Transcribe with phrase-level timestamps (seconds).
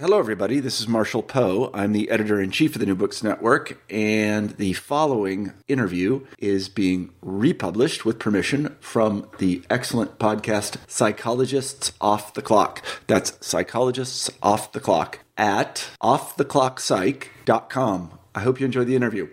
[0.00, 0.60] Hello, everybody.
[0.60, 1.72] This is Marshall Poe.
[1.74, 6.68] I'm the editor in chief of the New Books Network, and the following interview is
[6.68, 12.84] being republished with permission from the excellent podcast Psychologists Off the Clock.
[13.08, 18.18] That's Psychologists Off the Clock at offtheclockpsych.com.
[18.36, 19.26] I hope you enjoy the interview.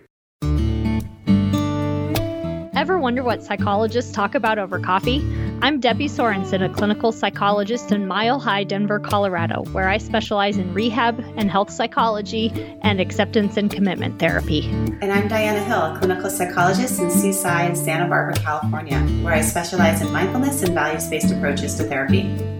[2.74, 5.20] Ever wonder what psychologists talk about over coffee?
[5.62, 10.74] I'm Debbie Sorensen, a clinical psychologist in Mile High, Denver, Colorado, where I specialize in
[10.74, 12.52] rehab and health psychology
[12.82, 14.68] and acceptance and commitment therapy.
[15.00, 20.02] And I'm Diana Hill, a clinical psychologist in Seaside, Santa Barbara, California, where I specialize
[20.02, 22.55] in mindfulness and values based approaches to therapy.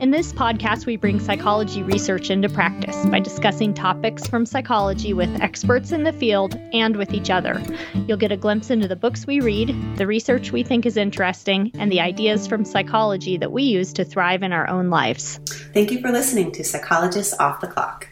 [0.00, 5.28] In this podcast, we bring psychology research into practice by discussing topics from psychology with
[5.42, 7.62] experts in the field and with each other.
[8.06, 11.70] You'll get a glimpse into the books we read, the research we think is interesting,
[11.74, 15.38] and the ideas from psychology that we use to thrive in our own lives.
[15.74, 18.08] Thank you for listening to Psychologists Off the Clock.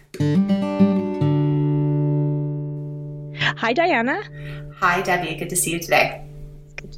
[3.57, 4.23] Hi, Diana.
[4.77, 5.37] Hi, Debbie.
[5.37, 6.28] Good to see you today to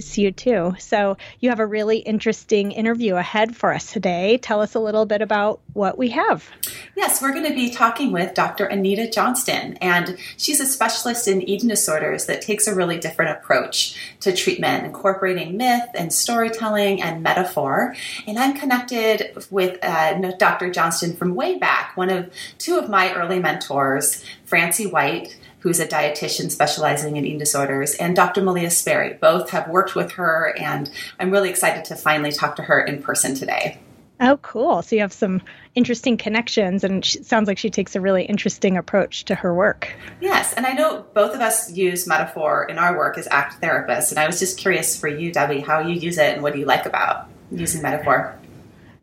[0.00, 0.74] see you too.
[0.78, 4.38] So, you have a really interesting interview ahead for us today.
[4.38, 6.48] Tell us a little bit about what we have.
[6.96, 8.66] Yes, we're going to be talking with Dr.
[8.66, 13.96] Anita Johnston, and she's a specialist in eating disorders that takes a really different approach
[14.20, 17.94] to treatment, incorporating myth and storytelling and metaphor.
[18.26, 20.70] And I'm connected with uh, Dr.
[20.70, 25.86] Johnston from way back, one of two of my early mentors, Francie White who's a
[25.86, 28.42] dietitian specializing in eating disorders, and Dr.
[28.42, 29.14] Malia Sperry.
[29.14, 33.02] Both have worked with her, and I'm really excited to finally talk to her in
[33.02, 33.78] person today.
[34.22, 34.82] Oh, cool.
[34.82, 35.40] So you have some
[35.74, 39.94] interesting connections, and it sounds like she takes a really interesting approach to her work.
[40.20, 44.10] Yes, and I know both of us use metaphor in our work as act therapists,
[44.10, 46.58] and I was just curious for you, Debbie, how you use it and what do
[46.58, 48.36] you like about using metaphor?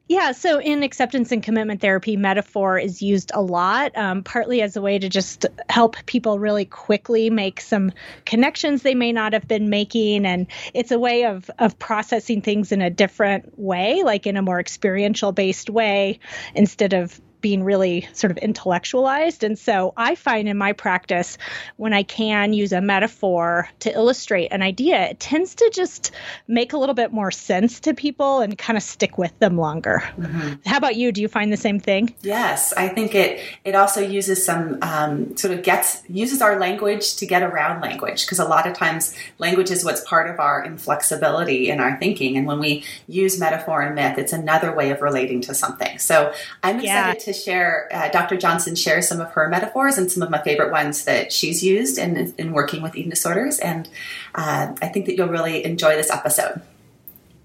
[0.10, 4.78] Yeah, so in acceptance and commitment therapy, metaphor is used a lot, um, partly as
[4.78, 7.92] a way to just help people really quickly make some
[8.26, 12.72] connections they may not have been making, and it's a way of of processing things
[12.72, 16.20] in a different way, like in a more experiential based way,
[16.56, 19.44] instead of being really sort of intellectualized.
[19.44, 21.38] And so I find in my practice,
[21.78, 26.12] when I can use a metaphor to illustrate an idea, it tends to just
[26.48, 30.04] make a little bit more sense to people and kind of stick with them longer.
[30.18, 30.54] Mm-hmm.
[30.66, 31.12] How about you?
[31.12, 32.14] Do you find the same thing?
[32.22, 37.18] Yes, I think it it also uses some um, sort of gets uses our language
[37.18, 40.64] to get around language because a lot of times language is what's part of our
[40.64, 45.02] inflexibility in our thinking, and when we use metaphor and myth, it's another way of
[45.02, 46.00] relating to something.
[46.00, 46.34] So
[46.64, 48.38] I'm excited yeah to share, uh, Dr.
[48.38, 51.98] Johnston shares some of her metaphors and some of my favorite ones that she's used
[51.98, 53.60] in, in working with eating disorders.
[53.60, 53.90] And
[54.36, 56.62] uh, I think that you'll really enjoy this episode.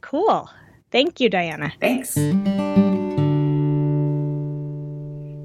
[0.01, 0.49] Cool.
[0.91, 1.73] Thank you, Diana.
[1.81, 2.15] Thanks.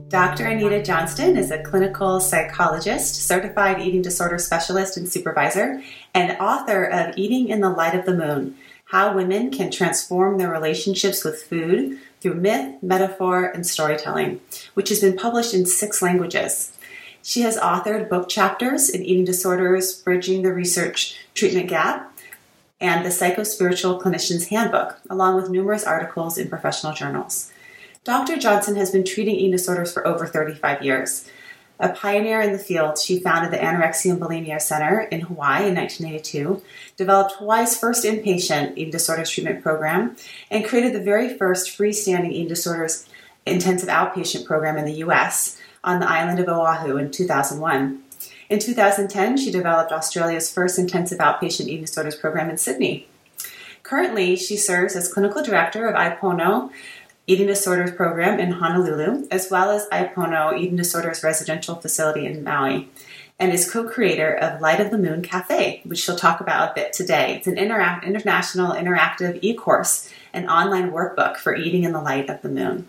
[0.09, 0.45] Dr.
[0.45, 5.83] Anita Johnston is a clinical psychologist, certified eating disorder specialist and supervisor,
[6.13, 8.55] and author of Eating in the Light of the Moon
[8.91, 14.39] How Women Can Transform Their Relationships with Food through myth, metaphor, and storytelling,
[14.75, 16.71] which has been published in six languages.
[17.21, 22.17] She has authored book chapters in eating disorders, Bridging the Research Treatment Gap,
[22.79, 27.51] and the Psychospiritual Clinician's Handbook, along with numerous articles in professional journals.
[28.05, 28.37] Dr.
[28.37, 31.29] Johnston has been treating eating disorders for over 35 years.
[31.79, 35.75] A pioneer in the field, she founded the Anorexia and Bulimia Center in Hawaii in
[35.75, 36.63] 1982,
[36.95, 40.15] developed Hawaii's first inpatient eating disorders treatment program,
[40.49, 43.07] and created the very first freestanding eating disorders
[43.45, 45.59] intensive outpatient program in the U.S.
[45.83, 48.03] on the island of Oahu in 2001.
[48.49, 53.07] In 2010, she developed Australia's first intensive outpatient eating disorders program in Sydney.
[53.83, 56.71] Currently, she serves as clinical director of Ai Pono
[57.29, 62.41] Eating Disorders Program in Honolulu, as well as Ai Pono Eating Disorders Residential Facility in
[62.41, 62.87] Maui,
[63.37, 66.73] and is co creator of Light of the Moon Cafe, which she'll talk about a
[66.73, 67.35] bit today.
[67.35, 72.41] It's an international interactive e course, an online workbook for eating in the light of
[72.43, 72.87] the moon.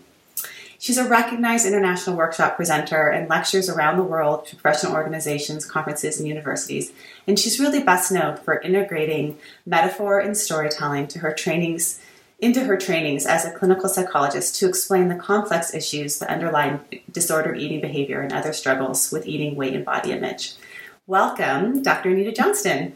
[0.77, 6.17] She's a recognized international workshop presenter and lectures around the world to professional organizations, conferences,
[6.17, 6.93] and universities.
[7.27, 11.99] And she's really best known for integrating metaphor and storytelling to her trainings
[12.41, 16.79] into her trainings as a clinical psychologist to explain the complex issues that underlie
[17.11, 20.53] disordered eating behavior and other struggles with eating, weight, and body image.
[21.05, 22.09] Welcome, Dr.
[22.09, 22.95] Anita Johnston.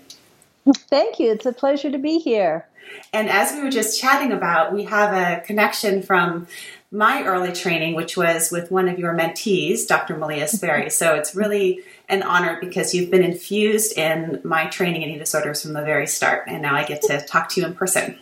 [0.89, 1.31] Thank you.
[1.31, 2.65] It's a pleasure to be here.
[3.11, 6.47] And as we were just chatting about, we have a connection from
[6.91, 10.15] my early training, which was with one of your mentees, Dr.
[10.15, 10.89] Malia Sperry.
[10.89, 15.63] So it's really an honor because you've been infused in my training in eating disorders
[15.63, 18.19] from the very start, and now I get to talk to you in person.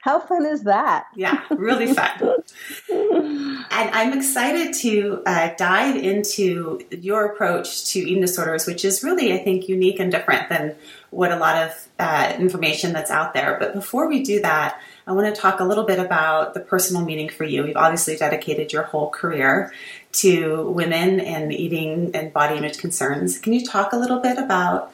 [0.00, 1.06] How fun is that?
[1.14, 2.42] Yeah, really fun.
[2.90, 9.32] and I'm excited to uh, dive into your approach to eating disorders, which is really,
[9.32, 10.76] I think, unique and different than
[11.10, 13.56] what a lot of uh, information that's out there.
[13.58, 17.04] But before we do that, I want to talk a little bit about the personal
[17.04, 17.66] meaning for you.
[17.66, 19.72] You've obviously dedicated your whole career
[20.12, 23.38] to women and eating and body image concerns.
[23.38, 24.92] Can you talk a little bit about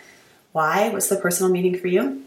[0.52, 0.90] why?
[0.90, 2.24] What's the personal meaning for you?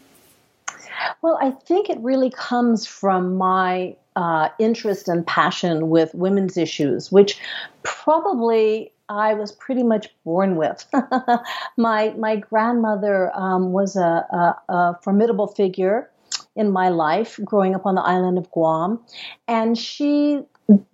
[1.21, 7.11] Well, I think it really comes from my uh, interest and passion with women's issues,
[7.11, 7.39] which
[7.83, 10.85] probably I was pretty much born with.
[11.77, 16.09] my my grandmother um, was a, a, a, formidable figure
[16.55, 18.99] in my life growing up on the island of Guam,
[19.47, 20.41] and she.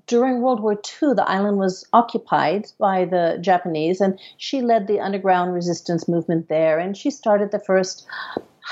[0.06, 5.00] During World War II, the island was occupied by the Japanese, and she led the
[5.00, 6.78] underground resistance movement there.
[6.78, 8.06] And she started the first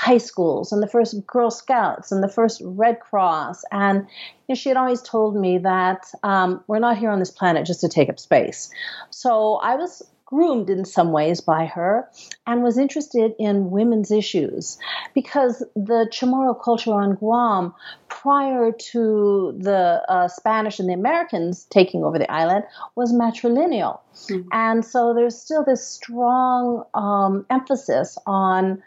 [0.00, 3.64] high schools and the first Girl Scouts and the first Red Cross.
[3.70, 4.06] And you
[4.48, 7.82] know, she had always told me that um, we're not here on this planet just
[7.82, 8.70] to take up space.
[9.10, 12.08] So I was groomed in some ways by her
[12.46, 14.78] and was interested in women's issues
[15.12, 17.74] because the Chamorro culture on Guam,
[18.08, 22.64] prior to the uh, Spanish and the Americans taking over the island,
[22.94, 23.98] was matrilineal.
[24.30, 24.48] Mm-hmm.
[24.52, 28.82] And so there's still this strong um, emphasis on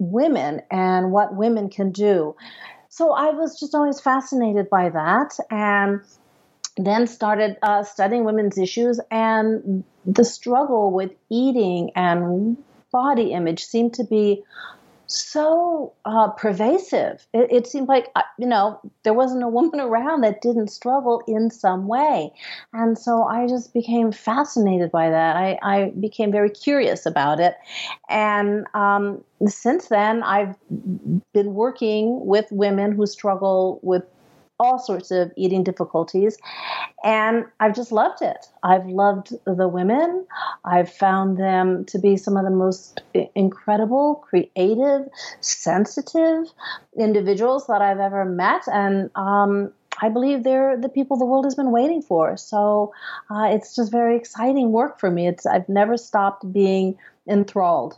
[0.00, 2.34] women and what women can do.
[2.88, 6.00] So I was just always fascinated by that and
[6.76, 12.56] then started uh, studying women's issues and the struggle with eating and
[12.90, 14.42] body image seemed to be
[15.12, 17.26] so uh, pervasive.
[17.32, 21.22] It, it, seemed like, uh, you know, there wasn't a woman around that didn't struggle
[21.26, 22.32] in some way.
[22.72, 25.36] And so I just became fascinated by that.
[25.36, 27.56] I, I became very curious about it.
[28.08, 30.56] And um, since then, I've
[31.32, 34.04] been working with women who struggle with
[34.60, 36.38] all sorts of eating difficulties.
[37.02, 38.46] And I've just loved it.
[38.62, 40.26] I've loved the women.
[40.64, 43.00] I've found them to be some of the most
[43.34, 45.08] incredible, creative,
[45.40, 46.46] sensitive
[46.96, 48.62] individuals that I've ever met.
[48.68, 49.72] And um,
[50.02, 52.36] I believe they're the people the world has been waiting for.
[52.36, 52.92] So
[53.30, 55.26] uh, it's just very exciting work for me.
[55.26, 57.96] It's I've never stopped being enthralled.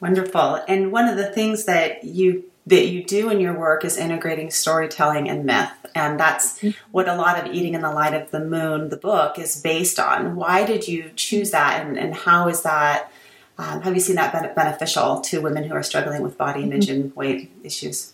[0.00, 0.62] Wonderful.
[0.68, 4.50] And one of the things that you that you do in your work is integrating
[4.50, 5.70] storytelling and myth.
[5.94, 6.70] And that's mm-hmm.
[6.90, 9.98] what a lot of Eating in the Light of the Moon, the book, is based
[9.98, 10.36] on.
[10.36, 11.84] Why did you choose that?
[11.84, 13.10] And, and how is that,
[13.56, 17.00] um, have you seen that beneficial to women who are struggling with body image mm-hmm.
[17.02, 18.12] and weight issues?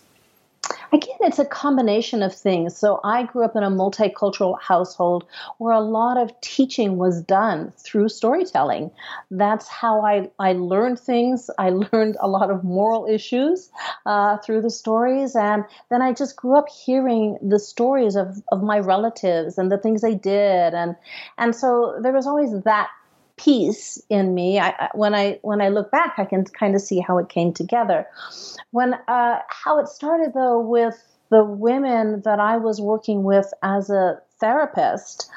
[0.93, 2.77] Again, it's a combination of things.
[2.77, 5.25] So I grew up in a multicultural household
[5.57, 8.91] where a lot of teaching was done through storytelling.
[9.31, 11.49] That's how I, I learned things.
[11.57, 13.69] I learned a lot of moral issues
[14.05, 15.35] uh, through the stories.
[15.35, 19.77] And then I just grew up hearing the stories of, of my relatives and the
[19.77, 20.73] things they did.
[20.73, 20.95] And,
[21.37, 22.89] and so there was always that
[23.37, 24.59] piece in me.
[24.59, 27.53] I, when I when I look back, I can kind of see how it came
[27.53, 28.07] together.
[28.71, 33.89] When uh, how it started though with the women that I was working with as
[33.89, 35.29] a therapist,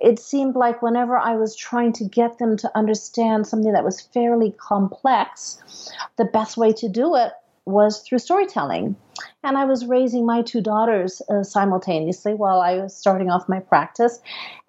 [0.00, 4.00] it seemed like whenever I was trying to get them to understand something that was
[4.00, 7.32] fairly complex, the best way to do it
[7.66, 8.96] was through storytelling.
[9.44, 13.60] And I was raising my two daughters uh, simultaneously while I was starting off my
[13.60, 14.20] practice.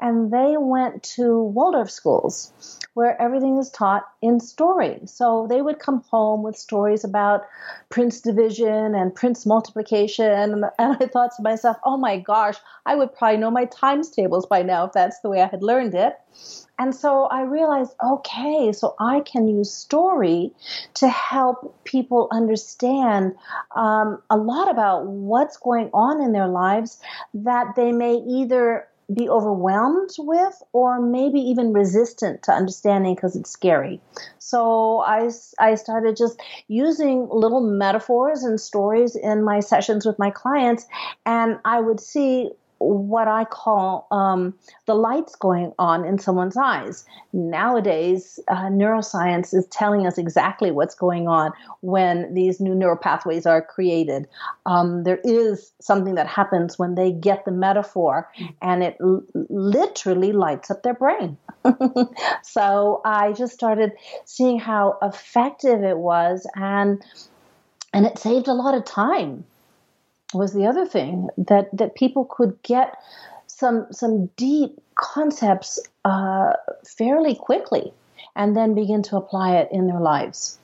[0.01, 4.99] And they went to Waldorf schools where everything is taught in story.
[5.05, 7.41] So they would come home with stories about
[7.89, 10.63] Prince division and Prince multiplication.
[10.79, 14.45] And I thought to myself, oh my gosh, I would probably know my times tables
[14.45, 16.17] by now if that's the way I had learned it.
[16.79, 20.51] And so I realized, okay, so I can use story
[20.95, 23.35] to help people understand
[23.75, 26.99] um, a lot about what's going on in their lives
[27.35, 33.49] that they may either be overwhelmed with or maybe even resistant to understanding because it's
[33.49, 33.99] scary.
[34.39, 35.29] So I,
[35.59, 40.85] I started just using little metaphors and stories in my sessions with my clients,
[41.25, 42.51] and I would see
[42.83, 44.53] what I call um,
[44.85, 47.05] the lights going on in someone's eyes.
[47.31, 53.45] Nowadays, uh, neuroscience is telling us exactly what's going on when these new neural pathways
[53.45, 54.27] are created.
[54.65, 58.29] Um, there is something that happens when they get the metaphor,
[58.61, 61.37] and it l- literally lights up their brain.
[62.43, 63.93] so I just started
[64.25, 67.03] seeing how effective it was, and
[67.93, 69.45] and it saved a lot of time
[70.33, 72.95] was the other thing that that people could get
[73.47, 76.53] some some deep concepts uh,
[76.85, 77.93] fairly quickly
[78.35, 80.57] and then begin to apply it in their lives.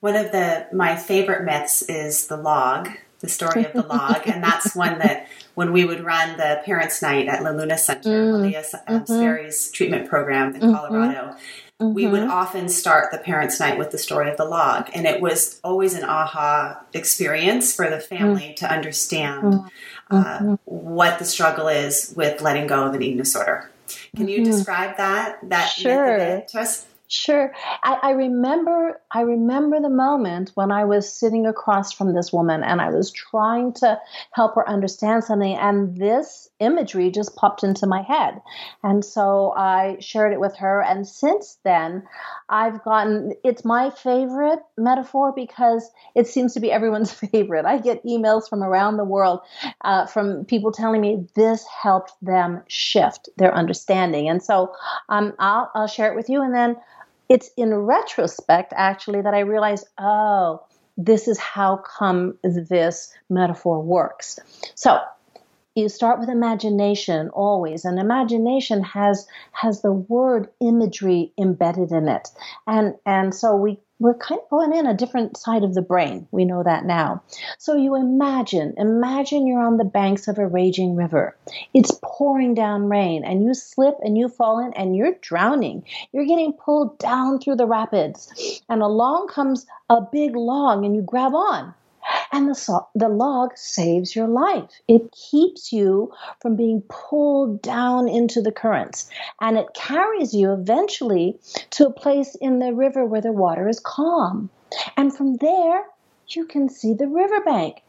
[0.00, 2.88] One of the my favorite myths is the log
[3.20, 7.00] the story of the log, and that's one that when we would run the Parents'
[7.00, 9.12] Night at La Luna Center, mm, Malia um, mm-hmm.
[9.12, 10.74] Sperry's treatment program in mm-hmm.
[10.74, 11.36] Colorado.
[11.80, 11.94] Mm-hmm.
[11.94, 15.20] We would often start the Parents' Night with the story of the log, and it
[15.20, 18.56] was always an aha experience for the family mm.
[18.56, 19.68] to understand mm.
[20.10, 20.54] uh, mm-hmm.
[20.64, 23.70] what the struggle is with letting go of an eating disorder.
[24.16, 24.50] Can you mm-hmm.
[24.50, 26.42] describe that that sure.
[26.48, 26.86] to us?
[27.08, 27.52] Sure.
[27.84, 32.64] I, I, remember I remember the moment when I was sitting across from this woman
[32.64, 34.00] and I was trying to
[34.32, 38.40] help her understand something and this imagery just popped into my head.
[38.82, 42.04] And so I shared it with her and since then
[42.48, 47.66] I've gotten it's my favorite metaphor because it seems to be everyone's favorite.
[47.66, 49.40] I get emails from around the world
[49.82, 54.28] uh, from people telling me this helped them shift their understanding.
[54.28, 54.74] And so
[55.08, 56.76] um, I'll, I'll share it with you and then
[57.28, 60.62] it's in retrospect actually that I realized, oh,
[60.96, 64.38] this is how come this metaphor works.
[64.74, 65.00] So
[65.76, 72.28] you start with imagination always and imagination has has the word imagery embedded in it
[72.66, 76.28] and and so we we're kind of going in a different side of the brain.
[76.30, 77.22] We know that now.
[77.58, 81.34] So you imagine, imagine you're on the banks of a raging river.
[81.72, 85.84] It's pouring down rain and you slip and you fall in and you're drowning.
[86.12, 88.62] You're getting pulled down through the rapids.
[88.68, 91.74] And along comes a big log and you grab on.
[92.32, 94.70] And the, the log saves your life.
[94.88, 99.08] It keeps you from being pulled down into the currents.
[99.40, 101.38] And it carries you eventually
[101.70, 104.50] to a place in the river where the water is calm.
[104.96, 105.84] And from there,
[106.28, 107.82] you can see the riverbank.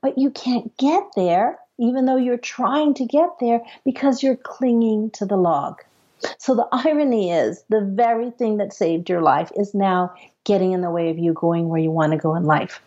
[0.00, 5.10] But you can't get there, even though you're trying to get there, because you're clinging
[5.12, 5.82] to the log.
[6.38, 10.14] So the irony is the very thing that saved your life is now
[10.46, 12.80] getting in the way of you going where you want to go in life.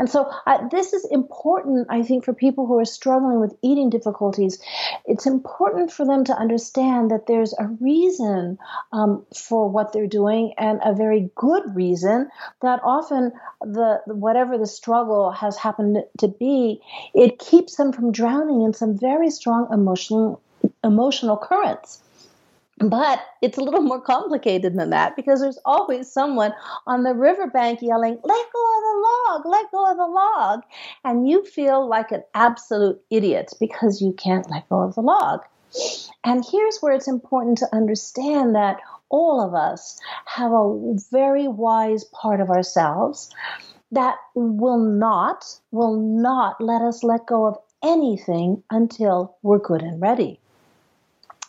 [0.00, 3.88] And so uh, this is important, I think, for people who are struggling with eating
[3.88, 4.58] difficulties.
[5.06, 8.58] It's important for them to understand that there's a reason
[8.92, 12.28] um, for what they're doing and a very good reason
[12.62, 16.80] that often the whatever the struggle has happened to be,
[17.14, 20.42] it keeps them from drowning in some very strong emotional
[20.82, 22.00] emotional currents.
[22.78, 26.52] But it's a little more complicated than that because there's always someone
[26.86, 30.62] on the riverbank yelling, let go of the log, let go of the log.
[31.04, 35.40] And you feel like an absolute idiot because you can't let go of the log.
[36.24, 42.04] And here's where it's important to understand that all of us have a very wise
[42.04, 43.30] part of ourselves
[43.92, 50.00] that will not, will not let us let go of anything until we're good and
[50.00, 50.40] ready.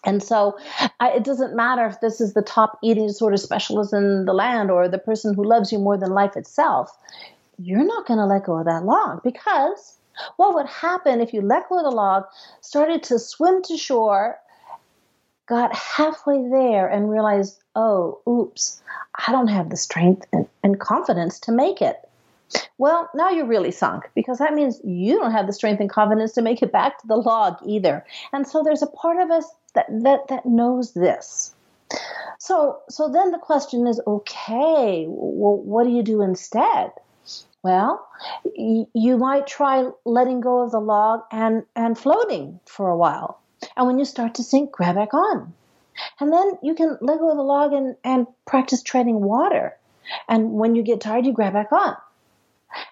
[0.05, 0.57] And so
[0.99, 4.71] I, it doesn't matter if this is the top eating disorder specialist in the land
[4.71, 6.95] or the person who loves you more than life itself.
[7.57, 9.97] You're not going to let go of that log because
[10.37, 12.25] what would happen if you let go of the log,
[12.61, 14.39] started to swim to shore,
[15.47, 18.81] got halfway there, and realized, oh, oops,
[19.27, 21.97] I don't have the strength and, and confidence to make it.
[22.77, 26.33] Well, now you're really sunk because that means you don't have the strength and confidence
[26.33, 28.05] to make it back to the log either.
[28.33, 31.55] And so there's a part of us that that that knows this.
[32.39, 36.91] So so then the question is, okay, well, what do you do instead?
[37.63, 38.07] Well,
[38.53, 43.39] you might try letting go of the log and and floating for a while.
[43.75, 45.53] And when you start to sink, grab back on.
[46.19, 49.75] And then you can let go of the log and, and practice treading water.
[50.27, 51.95] And when you get tired, you grab back on.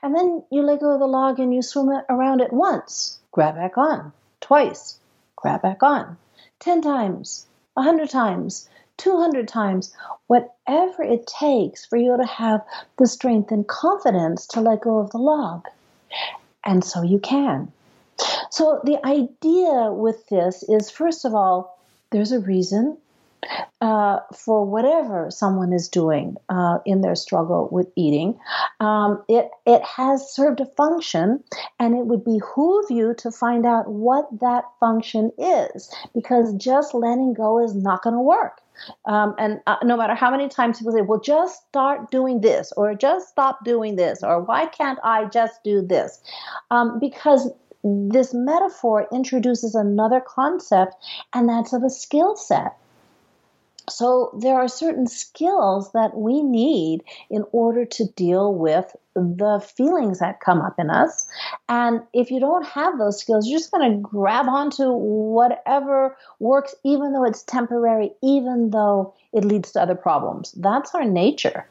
[0.01, 3.55] And then you let go of the log and you swim around it once, grab
[3.55, 4.11] back on,
[4.41, 4.99] twice,
[5.35, 6.17] grab back on,
[6.59, 9.93] 10 times, A 100 times, 200 times,
[10.27, 12.61] whatever it takes for you to have
[12.97, 15.67] the strength and confidence to let go of the log.
[16.63, 17.71] And so you can.
[18.51, 21.79] So the idea with this is first of all,
[22.11, 22.97] there's a reason
[23.81, 28.39] uh, for whatever someone is doing uh, in their struggle with eating.
[28.79, 31.43] Um, it it has served a function,
[31.79, 37.33] and it would behoove you to find out what that function is, because just letting
[37.33, 38.61] go is not going to work.
[39.05, 42.71] Um, and uh, no matter how many times people say, "Well, just start doing this,"
[42.77, 46.19] or "Just stop doing this," or "Why can't I just do this?"
[46.71, 47.51] Um, because
[47.83, 50.95] this metaphor introduces another concept,
[51.33, 52.77] and that's of a skill set.
[53.89, 60.19] So there are certain skills that we need in order to deal with the feelings
[60.19, 61.27] that come up in us.
[61.67, 66.73] And if you don't have those skills, you're just going to grab onto whatever works,
[66.83, 70.53] even though it's temporary, even though it leads to other problems.
[70.53, 71.67] That's our nature.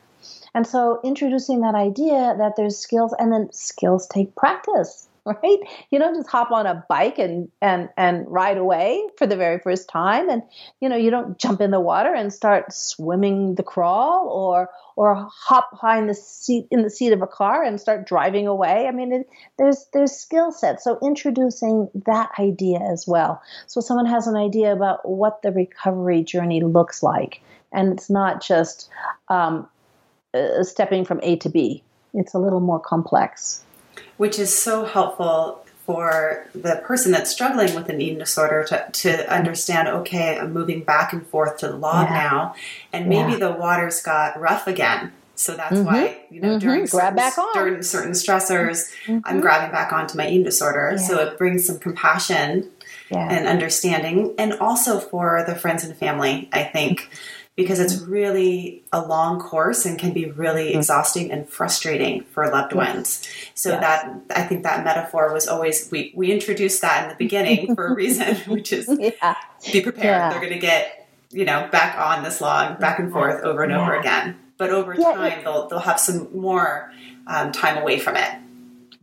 [0.54, 5.58] And so introducing that idea that there's skills and then skills take practice right?
[5.90, 9.60] You don't just hop on a bike and and and ride away for the very
[9.60, 10.42] first time, and
[10.80, 15.28] you know you don't jump in the water and start swimming the crawl, or or
[15.32, 18.86] hop behind the seat in the seat of a car and start driving away.
[18.88, 20.82] I mean, it, there's there's skill sets.
[20.82, 26.24] So introducing that idea as well, so someone has an idea about what the recovery
[26.24, 28.90] journey looks like, and it's not just
[29.28, 29.68] um,
[30.34, 31.84] uh, stepping from A to B.
[32.12, 33.62] It's a little more complex
[34.16, 39.32] which is so helpful for the person that's struggling with an eating disorder to, to
[39.32, 42.14] understand okay i'm moving back and forth to the log yeah.
[42.14, 42.54] now
[42.92, 43.38] and maybe yeah.
[43.38, 45.86] the waters got rough again so that's mm-hmm.
[45.86, 46.58] why you know mm-hmm.
[46.58, 49.18] during, certain, during certain stressors mm-hmm.
[49.24, 51.06] i'm grabbing back onto my eating disorder yeah.
[51.06, 52.68] so it brings some compassion
[53.10, 57.10] and understanding and also for the friends and family i think
[57.54, 60.78] because it's really a long course and can be really mm-hmm.
[60.78, 63.26] exhausting and frustrating for loved ones.
[63.54, 63.80] So yes.
[63.80, 67.88] that I think that metaphor was always we we introduced that in the beginning for
[67.88, 69.36] a reason, which is yeah.
[69.72, 70.04] be prepared.
[70.04, 70.30] Yeah.
[70.30, 73.72] They're going to get you know back on this log, back and forth over and
[73.72, 73.82] yeah.
[73.82, 74.38] over again.
[74.56, 76.92] But over time, they'll they'll have some more
[77.26, 78.30] um, time away from it.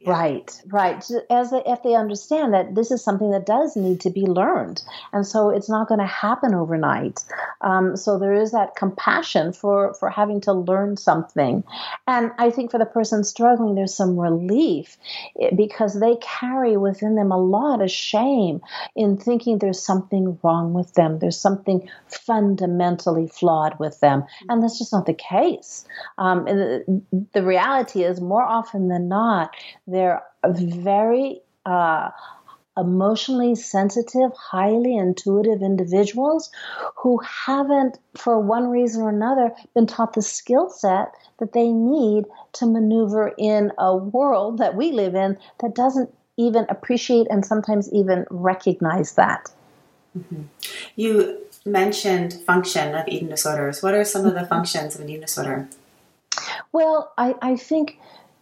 [0.05, 1.03] Right, right.
[1.29, 4.81] As they, if they understand that this is something that does need to be learned,
[5.11, 7.23] and so it's not going to happen overnight.
[7.61, 11.63] Um, so there is that compassion for for having to learn something,
[12.07, 14.97] and I think for the person struggling, there's some relief
[15.41, 18.61] eh, because they carry within them a lot of shame
[18.95, 21.19] in thinking there's something wrong with them.
[21.19, 25.85] There's something fundamentally flawed with them, and that's just not the case.
[26.17, 27.01] Um, the,
[27.33, 29.55] the reality is, more often than not
[29.91, 32.09] they're very uh,
[32.77, 36.49] emotionally sensitive, highly intuitive individuals
[36.95, 42.25] who haven't, for one reason or another, been taught the skill set that they need
[42.53, 47.91] to maneuver in a world that we live in that doesn't even appreciate and sometimes
[47.91, 49.49] even recognize that.
[50.17, 50.43] Mm-hmm.
[50.95, 53.83] You mentioned function of eating disorders.
[53.83, 55.67] What are some of the functions of an eating disorder?
[56.71, 57.99] Well, I, I think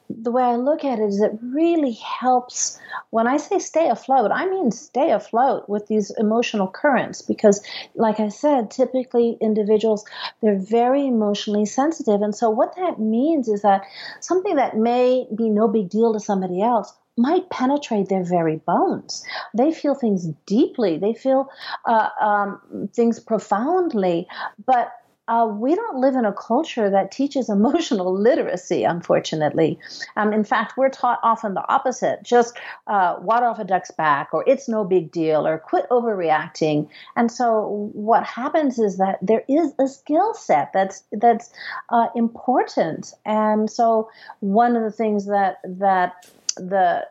[0.09, 4.31] the way I look at it is it really helps when I say stay afloat,
[4.31, 7.63] I mean stay afloat with these emotional currents because
[7.95, 10.05] like I said, typically individuals
[10.41, 13.83] they're very emotionally sensitive and so what that means is that
[14.19, 19.25] something that may be no big deal to somebody else might penetrate their very bones.
[19.55, 20.99] They feel things deeply.
[20.99, 21.49] They feel
[21.85, 24.27] uh, um, things profoundly,
[24.65, 24.91] but
[25.27, 29.79] uh, we don't live in a culture that teaches emotional literacy, unfortunately.
[30.15, 34.29] Um, in fact, we're taught often the opposite just uh, water off a duck's back,
[34.33, 36.87] or it's no big deal, or quit overreacting.
[37.15, 41.51] And so, what happens is that there is a skill set that's, that's
[41.89, 43.13] uh, important.
[43.25, 44.09] And so,
[44.39, 47.07] one of the things that, that the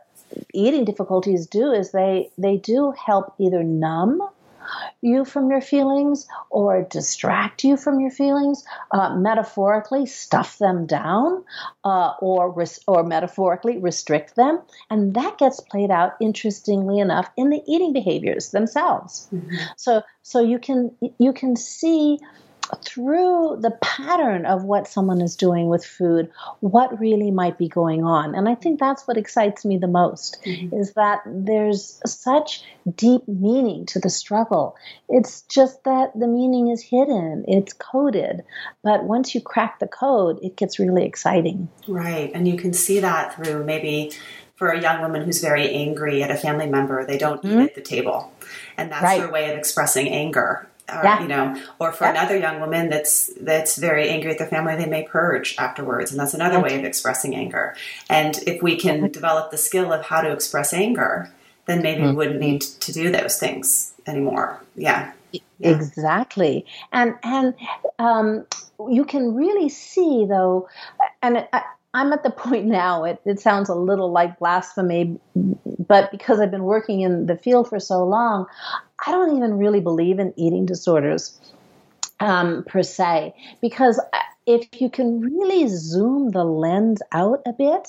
[0.53, 4.21] eating difficulties do is they, they do help either numb
[5.01, 11.45] you from your feelings or distract you from your feelings, uh, metaphorically stuff them down,
[11.85, 17.51] uh, or res- or metaphorically restrict them, and that gets played out interestingly enough in
[17.51, 19.29] the eating behaviors themselves.
[19.33, 19.57] Mm-hmm.
[19.77, 22.19] So so you can you can see
[22.85, 28.05] through the pattern of what someone is doing with food, what really might be going
[28.05, 28.35] on.
[28.35, 30.75] And I think that's what excites me the most mm-hmm.
[30.77, 32.63] is that there's such
[32.95, 34.77] deep meaning to the struggle.
[35.09, 38.43] It's just that the meaning is hidden, it's coded.
[38.83, 41.69] But once you crack the code, it gets really exciting.
[41.87, 42.31] Right.
[42.35, 44.13] And you can see that through maybe
[44.57, 47.61] for a young woman who's very angry at a family member, they don't mm-hmm.
[47.61, 48.33] eat at the table.
[48.77, 49.21] And that's right.
[49.21, 51.21] their way of expressing anger or, yeah.
[51.21, 52.11] you know, or for yeah.
[52.11, 56.21] another young woman that's that's very angry at their family, they may purge afterwards, and
[56.21, 57.75] that's another way of expressing anger.
[58.09, 61.31] And if we can develop the skill of how to express anger,
[61.67, 62.11] then maybe mm-hmm.
[62.11, 64.61] we wouldn't need to do those things anymore.
[64.77, 65.13] Yeah.
[65.33, 65.41] yeah.
[65.59, 67.55] Exactly, and and
[67.99, 68.47] um,
[68.89, 70.69] you can really see though,
[71.23, 71.63] and I,
[71.97, 76.51] I'm at the point now, it, it sounds a little like blasphemy, but because I've
[76.51, 78.47] been working in the field for so long,
[79.05, 81.39] I don't even really believe in eating disorders
[82.21, 84.01] um, per se, because
[84.47, 87.89] if you can really zoom the lens out a bit,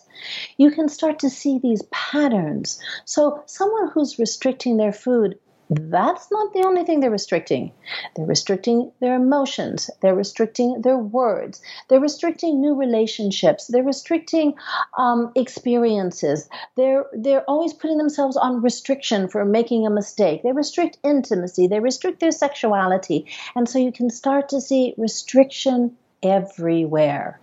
[0.57, 2.81] you can start to see these patterns.
[3.05, 5.37] So, someone who's restricting their food
[5.69, 7.73] that's not the only thing they're restricting.
[8.15, 9.89] They're restricting their emotions.
[10.01, 11.61] They're restricting their words.
[11.87, 13.67] They're restricting new relationships.
[13.67, 14.55] They're restricting
[14.97, 16.49] um, experiences.
[16.75, 20.43] They're they're always putting themselves on restriction for making a mistake.
[20.43, 21.67] They restrict intimacy.
[21.67, 23.25] They restrict their sexuality,
[23.55, 27.39] and so you can start to see restriction everywhere.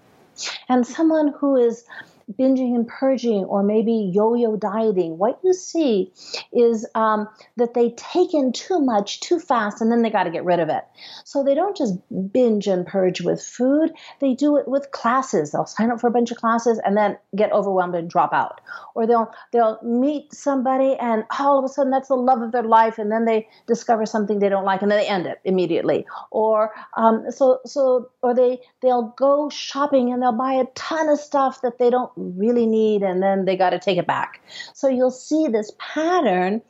[0.68, 1.84] And someone who is
[2.32, 6.12] binging and purging or maybe yo-yo dieting, what you see
[6.52, 10.30] is um, that they take in too much too fast and then they got to
[10.30, 10.84] get rid of it.
[11.24, 11.94] So they don't just
[12.32, 15.52] binge and purge with food; they do it with classes.
[15.52, 18.60] They'll sign up for a bunch of classes and then get overwhelmed and drop out,
[18.94, 22.62] or they'll they'll meet somebody and all of a sudden that's the love of their
[22.62, 26.06] life, and then they discover something they don't like and then they end it immediately.
[26.30, 31.18] Or um, so so or they they'll go shopping and they'll buy a ton of
[31.18, 34.40] stuff that they don't really need and then they got to take it back.
[34.72, 36.62] So you'll see this pattern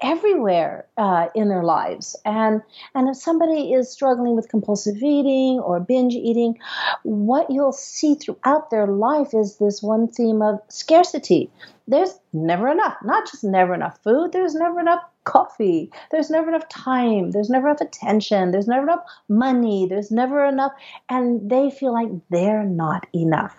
[0.00, 2.16] everywhere uh, in their lives.
[2.24, 2.62] And
[2.94, 6.58] and if somebody is struggling with compulsive eating or binge eating
[7.02, 11.50] what you'll see throughout their life is this one theme of scarcity.
[11.86, 16.68] There's never enough not just never enough food there's never enough coffee there's never enough
[16.68, 20.72] time there's never enough attention there's never enough money there's never enough
[21.08, 23.56] and they feel like they're not enough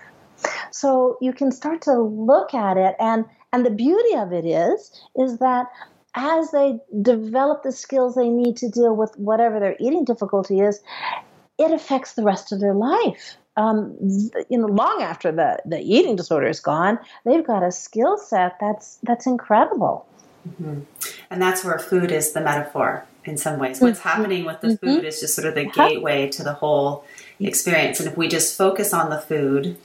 [0.71, 4.91] so you can start to look at it and and the beauty of it is
[5.15, 5.67] is that
[6.15, 10.81] as they develop the skills they need to deal with whatever their eating difficulty is,
[11.57, 13.37] it affects the rest of their life.
[13.57, 13.97] Um,
[14.49, 18.55] you know, long after the, the eating disorder is gone, they've got a skill set
[18.59, 20.05] that's that's incredible.
[20.47, 20.81] Mm-hmm.
[21.29, 23.81] And that's where food is the metaphor in some ways.
[23.81, 24.09] What's mm-hmm.
[24.09, 24.85] happening with the mm-hmm.
[24.85, 27.03] food is just sort of the gateway to the whole
[27.39, 27.99] experience.
[27.99, 29.77] And if we just focus on the food,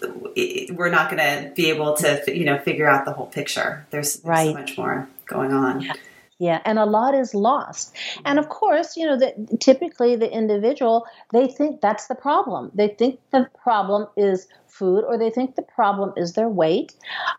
[0.00, 3.86] we're not going to be able to, you know, figure out the whole picture.
[3.90, 4.52] There's, there's right.
[4.54, 5.82] so much more going on.
[5.82, 5.92] Yeah.
[6.40, 7.96] Yeah, and a lot is lost.
[8.24, 12.70] And of course, you know, that typically the individual, they think that's the problem.
[12.74, 16.94] They think the problem is food or they think the problem is their weight.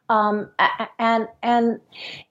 [0.10, 0.50] Um,
[1.00, 1.80] and and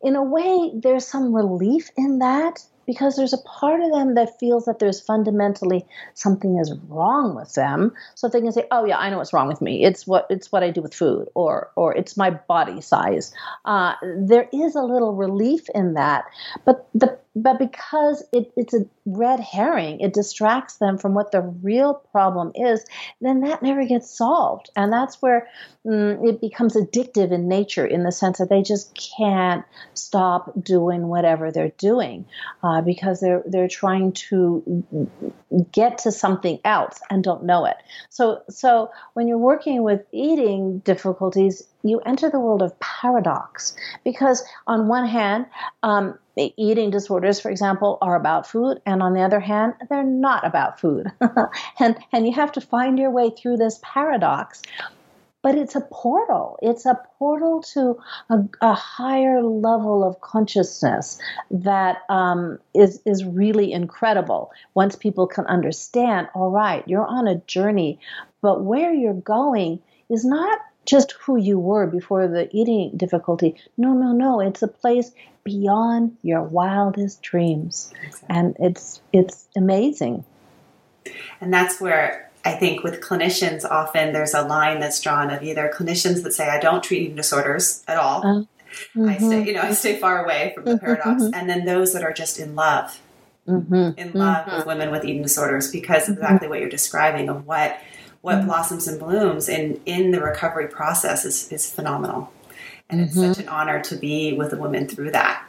[0.03, 4.41] in a way there's some relief in that because there's a part of them that
[4.41, 7.93] feels that there's fundamentally something is wrong with them.
[8.15, 9.85] So they can say, "Oh yeah, I know what's wrong with me.
[9.85, 13.31] It's what it's what I do with food, or or it's my body size."
[13.67, 16.25] Uh, there is a little relief in that,
[16.65, 21.41] but the but because it, it's a red herring, it distracts them from what the
[21.41, 22.85] real problem is,
[23.21, 24.71] then that never gets solved.
[24.77, 25.49] And that's where
[25.87, 31.09] mm, it becomes addictive in nature in the sense that they just can't stop doing
[31.09, 32.27] whatever they're doing
[32.63, 35.09] uh, because they're, they're trying to
[35.73, 37.77] get to something else and don't know it.
[38.11, 44.45] So, so when you're working with eating difficulties, you enter the world of paradox because
[44.67, 45.47] on one hand,
[45.83, 50.47] um, eating disorders, for example, are about food, and on the other hand, they're not
[50.47, 51.07] about food.
[51.79, 54.63] and and you have to find your way through this paradox.
[55.41, 56.59] But it's a portal.
[56.63, 57.97] It's a portal to
[58.29, 64.51] a, a higher level of consciousness that um, is is really incredible.
[64.75, 68.01] Once people can understand, all right, you're on a journey,
[68.43, 73.55] but where you're going is not just who you were before the eating difficulty.
[73.77, 74.41] No, no, no.
[74.41, 75.13] It's a place
[75.45, 77.93] beyond your wildest dreams.
[78.07, 78.37] Exactly.
[78.37, 80.25] And it's it's amazing.
[81.41, 85.71] And that's where I think with clinicians often there's a line that's drawn of either
[85.75, 88.27] clinicians that say I don't treat eating disorders at all.
[88.27, 88.45] Uh,
[88.97, 89.09] mm-hmm.
[89.09, 91.23] I stay, you know, I stay far away from the mm-hmm, paradox.
[91.23, 91.35] Mm-hmm.
[91.35, 92.99] And then those that are just in love.
[93.47, 93.99] Mm-hmm.
[93.99, 94.69] In love with mm-hmm.
[94.69, 96.13] women with eating disorders because mm-hmm.
[96.15, 97.79] exactly what you're describing of what
[98.21, 102.33] what blossoms and blooms in in the recovery process is, is phenomenal
[102.91, 103.23] and mm-hmm.
[103.25, 105.45] it's such an honor to be with a woman through that.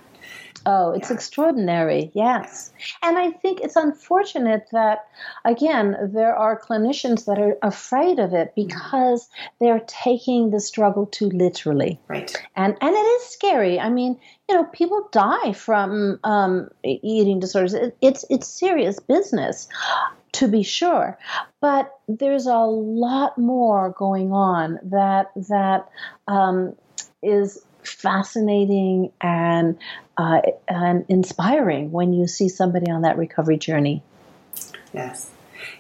[0.66, 1.16] Oh, it's yeah.
[1.16, 2.72] extraordinary, yes.
[3.02, 5.08] And I think it's unfortunate that,
[5.46, 8.68] again, there are clinicians that are afraid of it mm-hmm.
[8.68, 9.48] because mm-hmm.
[9.60, 11.98] they're taking the struggle too literally.
[12.10, 12.36] Right.
[12.58, 13.80] And and it is scary.
[13.80, 17.74] I mean, you know, people die from um, eating disorders.
[17.74, 19.70] It, it's it's serious business
[20.34, 21.18] to be sure.
[21.62, 25.90] But there's a lot more going on that that
[26.28, 26.76] um,
[27.22, 29.78] is fascinating and
[30.18, 34.04] uh, and inspiring when you see somebody on that recovery journey.
[34.94, 35.30] Yes.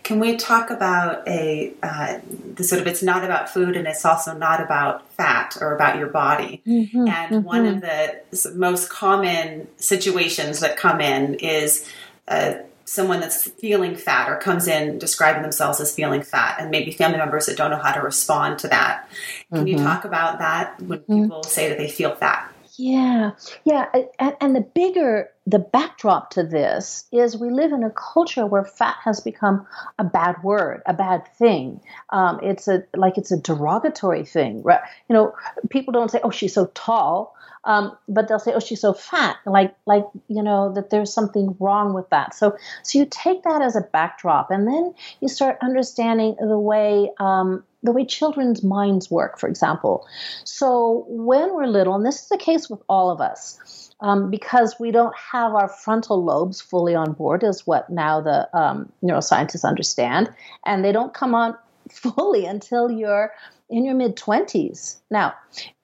[0.03, 2.19] Can we talk about a uh,
[2.55, 5.97] the sort of it's not about food and it's also not about fat or about
[5.97, 6.62] your body.
[6.65, 7.41] Mm-hmm, and mm-hmm.
[7.41, 11.89] one of the most common situations that come in is
[12.27, 12.53] uh,
[12.89, 17.19] someone that's feeling fat or comes in describing themselves as feeling fat and maybe family
[17.19, 19.08] members that don't know how to respond to that.
[19.54, 19.67] Can mm-hmm.
[19.67, 21.23] you talk about that when mm-hmm.
[21.23, 22.52] people say that they feel fat?
[22.78, 23.32] Yeah,
[23.65, 23.86] yeah,
[24.19, 28.63] and, and, the bigger the backdrop to this is we live in a culture where
[28.63, 29.65] fat has become
[29.97, 31.82] a bad word, a bad thing.
[32.12, 34.62] Um, it's a like it's a derogatory thing.
[34.63, 34.82] Right?
[35.08, 35.34] You know,
[35.69, 39.38] people don't say, "Oh, she's so tall," um, but they'll say, "Oh, she's so fat."
[39.45, 42.36] Like like you know that there's something wrong with that.
[42.36, 47.10] So so you take that as a backdrop, and then you start understanding the way
[47.19, 50.06] um, the way children's minds work, for example.
[50.43, 54.75] So when we're little, and this is the case with all of us um, because
[54.79, 59.65] we don't have our frontal lobes fully on board, is what now the um, neuroscientists
[59.65, 60.29] understand,
[60.65, 61.55] and they don't come on
[61.89, 63.31] fully until you're
[63.69, 64.97] in your mid 20s.
[65.12, 65.33] Now,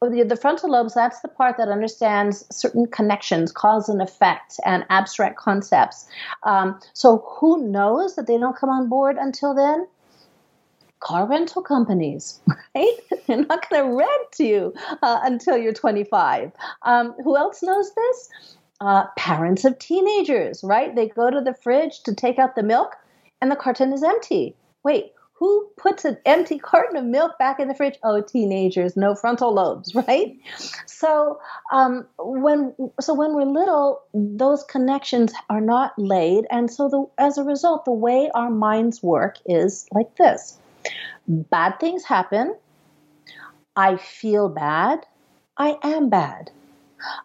[0.01, 5.37] the, frontal lobes, that's the part that understands certain connections, cause and effect, and abstract
[5.37, 6.07] concepts.
[6.43, 9.87] Um, so, who knows that they don't come on board until then?
[11.05, 12.41] Car rental companies,
[12.75, 12.97] right?
[13.27, 16.51] They're not going to rent to you uh, until you're 25.
[16.81, 18.29] Um, who else knows this?
[18.81, 20.95] Uh, parents of teenagers, right?
[20.95, 22.95] They go to the fridge to take out the milk
[23.41, 24.55] and the carton is empty.
[24.83, 27.97] Wait, who puts an empty carton of milk back in the fridge?
[28.03, 30.35] Oh, teenagers, no frontal lobes, right?
[30.87, 31.39] So
[31.71, 37.37] um, when so when we're little, those connections are not laid, and so the, as
[37.37, 40.57] a result, the way our minds work is like this:
[41.27, 42.55] Bad things happen.
[43.75, 45.05] I feel bad.
[45.57, 46.51] I am bad.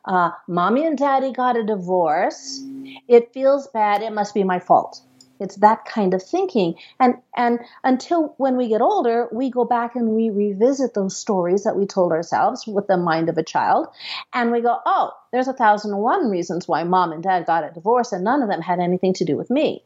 [0.04, 2.62] Uh, mommy and daddy got a divorce.
[3.08, 4.02] It feels bad.
[4.02, 5.02] It must be my fault.
[5.38, 6.74] It's that kind of thinking.
[6.98, 11.64] And and until when we get older, we go back and we revisit those stories
[11.64, 13.88] that we told ourselves with the mind of a child,
[14.34, 17.64] and we go, oh, there's a thousand and one reasons why mom and dad got
[17.64, 19.82] a divorce, and none of them had anything to do with me.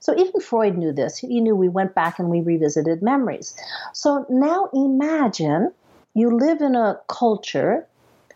[0.00, 1.18] So even Freud knew this.
[1.18, 3.56] He knew we went back and we revisited memories.
[3.92, 5.72] So now imagine
[6.14, 7.86] you live in a culture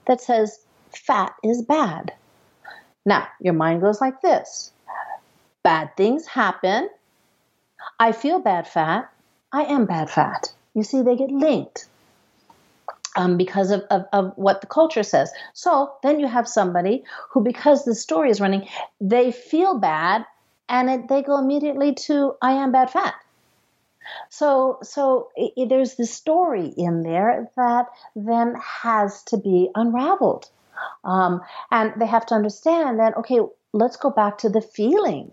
[0.07, 0.61] that says
[0.95, 2.13] fat is bad.
[3.07, 4.73] Now, your mind goes like this
[5.63, 6.89] bad things happen.
[7.99, 9.11] I feel bad fat.
[9.53, 10.53] I am bad fat.
[10.75, 11.87] You see, they get linked.
[13.17, 15.33] Um, because of, of, of, what the culture says.
[15.53, 18.69] So then you have somebody who, because the story is running,
[19.01, 20.25] they feel bad
[20.71, 23.15] and it, they go immediately to I am bad fat.
[24.31, 30.49] So, so it, there's this story in there that then has to be unraveled,
[31.05, 33.41] um, and they have to understand that okay,
[33.73, 35.33] let's go back to the feeling.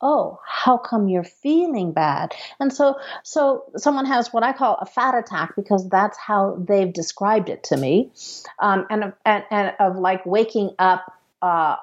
[0.00, 2.34] Oh, how come you're feeling bad?
[2.60, 6.92] And so, so someone has what I call a fat attack because that's how they've
[6.92, 8.10] described it to me,
[8.58, 11.76] um, and, and and of like waking up uh,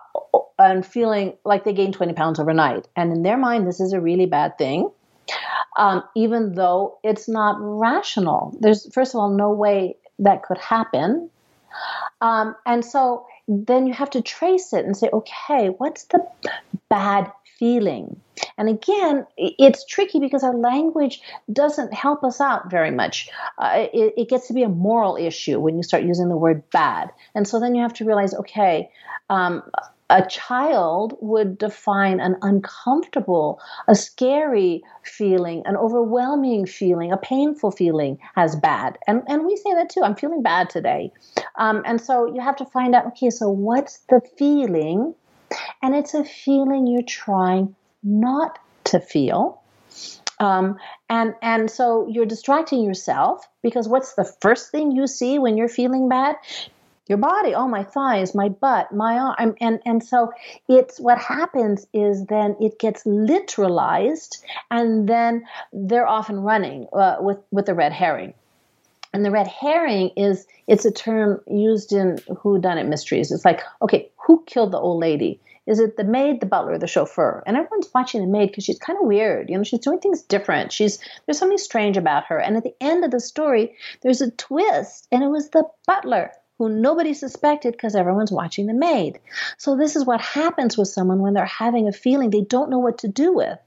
[0.62, 2.88] and feeling like they gained 20 pounds overnight.
[2.96, 4.90] And in their mind, this is a really bad thing,
[5.78, 8.56] um, even though it's not rational.
[8.60, 11.30] There's, first of all, no way that could happen.
[12.22, 16.26] Um, and so then you have to trace it and say, okay, what's the
[16.90, 18.20] bad feeling?
[18.58, 21.22] And again, it's tricky because our language
[21.52, 23.30] doesn't help us out very much.
[23.58, 26.70] Uh, it, it, gets to be a moral issue when you start using the word
[26.72, 27.12] bad.
[27.36, 28.90] And so then you have to realize, okay,
[29.30, 29.64] um,
[30.12, 38.20] a child would define an uncomfortable, a scary feeling, an overwhelming feeling, a painful feeling
[38.36, 38.98] as bad.
[39.08, 40.02] And, and we say that too.
[40.04, 41.12] I'm feeling bad today.
[41.56, 45.16] Um, and so you have to find out okay, so what's the feeling?
[45.82, 49.62] And it's a feeling you're trying not to feel.
[50.40, 55.56] Um, and and so you're distracting yourself because what's the first thing you see when
[55.56, 56.36] you're feeling bad?
[57.08, 60.32] Your body oh my thighs my butt my arm and and so
[60.68, 64.38] it's what happens is then it gets literalized
[64.70, 68.34] and then they're often running uh, with with the red herring
[69.14, 73.46] and the red herring is it's a term used in who done it mysteries it's
[73.46, 77.44] like okay who killed the old lady is it the maid, the butler, the chauffeur?
[77.46, 79.50] And everyone's watching the maid because she's kind of weird.
[79.50, 80.74] You know, she's doing things different.
[80.74, 82.40] She's there's something strange about her.
[82.40, 86.32] And at the end of the story, there's a twist, and it was the butler
[86.62, 89.20] who nobody suspected because everyone's watching the maid.
[89.58, 92.78] So, this is what happens with someone when they're having a feeling they don't know
[92.78, 93.58] what to do with.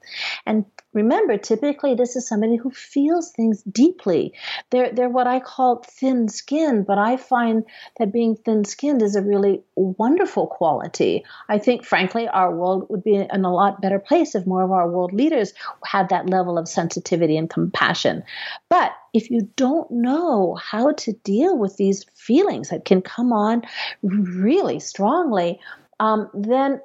[0.46, 4.33] And remember, typically, this is somebody who feels things deeply.
[4.70, 7.64] They're, they're what I call thin skinned, but I find
[7.98, 11.24] that being thin skinned is a really wonderful quality.
[11.48, 14.70] I think, frankly, our world would be in a lot better place if more of
[14.70, 15.52] our world leaders
[15.85, 18.22] had that level of sensitivity and compassion.
[18.68, 23.62] But if you don't know how to deal with these feelings that can come on
[24.02, 25.61] really strongly,
[26.00, 26.80] um, then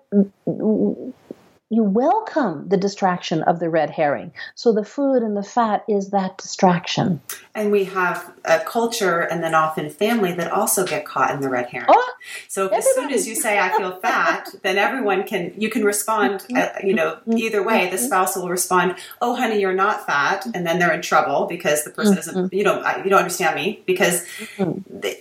[1.69, 4.31] you welcome the distraction of the red herring.
[4.55, 7.21] So the food and the fat is that distraction.
[7.53, 11.49] And we have a culture and then often family that also get caught in the
[11.49, 11.87] red herring.
[11.89, 12.13] Oh,
[12.47, 16.41] so as soon as you say I feel fat, then everyone can you can respond
[16.41, 16.57] mm-hmm.
[16.57, 17.37] uh, you know mm-hmm.
[17.37, 18.05] either way the mm-hmm.
[18.05, 21.91] spouse will respond, "Oh honey, you're not fat." And then they're in trouble because the
[21.91, 24.25] person doesn't you don't uh, you don't understand me because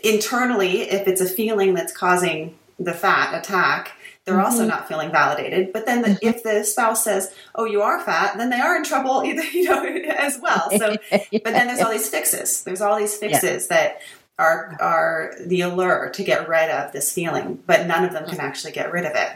[0.03, 3.93] internally if it's a feeling that's causing the fat attack,
[4.29, 4.45] they're mm-hmm.
[4.45, 5.73] also not feeling validated.
[5.73, 6.27] But then the, mm-hmm.
[6.27, 9.65] if the spouse says, "Oh, you are fat," then they are in trouble either, you
[9.65, 9.83] know,
[10.17, 10.71] as well.
[10.77, 12.63] So, but then there's all these fixes.
[12.63, 13.77] There's all these fixes yeah.
[13.77, 14.03] that
[14.39, 18.39] are are the allure to get rid of this feeling, but none of them can
[18.39, 19.33] actually get rid of it.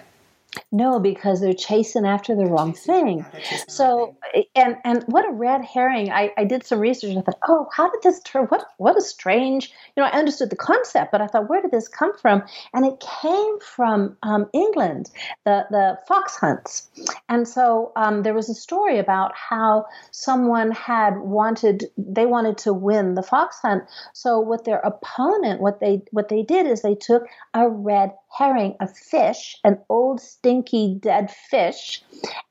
[0.71, 3.25] No, because they're chasing after the wrong thing.
[3.69, 4.17] So,
[4.55, 6.11] and and what a red herring!
[6.11, 7.17] I, I did some research.
[7.17, 8.47] I thought, oh, how did this turn?
[8.47, 9.71] What what a strange.
[9.97, 12.43] You know, I understood the concept, but I thought, where did this come from?
[12.75, 15.11] And it came from um, England,
[15.45, 16.91] the the fox hunts.
[17.29, 22.75] And so um, there was a story about how someone had wanted they wanted to
[22.75, 23.85] win the fox hunt.
[24.13, 28.77] So with their opponent, what they what they did is they took a red herring,
[28.81, 32.03] a fish, an old stinky dead fish,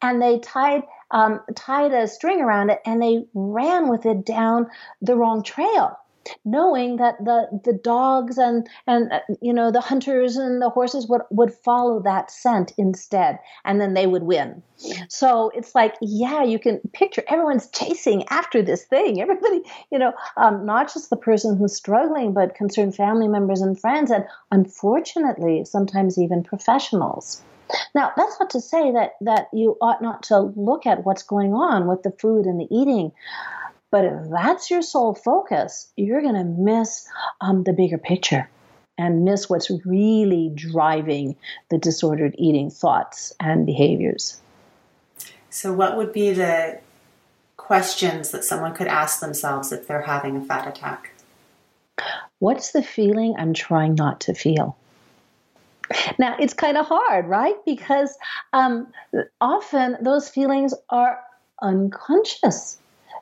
[0.02, 4.68] and they tied um, tied a string around it and they ran with it down
[5.02, 5.98] the wrong trail
[6.46, 11.08] knowing that the the dogs and and uh, you know the hunters and the horses
[11.08, 14.62] would would follow that scent instead and then they would win.
[15.10, 19.22] So it's like yeah you can picture everyone's chasing after this thing.
[19.26, 23.80] Everybody you know um, not just the person who's struggling but concerned family members and
[23.80, 27.42] friends and unfortunately sometimes even professionals.
[27.96, 31.54] Now, that's not to say that, that you ought not to look at what's going
[31.54, 33.12] on with the food and the eating.
[33.92, 37.08] But if that's your sole focus, you're going to miss
[37.42, 38.50] um, the bigger picture
[38.98, 41.36] and miss what's really driving
[41.70, 44.40] the disordered eating thoughts and behaviors.
[45.50, 46.80] So, what would be the
[47.58, 51.12] questions that someone could ask themselves if they're having a fat attack?
[52.40, 54.78] What's the feeling I'm trying not to feel?
[56.18, 57.56] Now, it's kind of hard, right?
[57.66, 58.18] Because
[58.54, 58.88] um,
[59.42, 61.20] often those feelings are
[61.62, 62.78] unconscious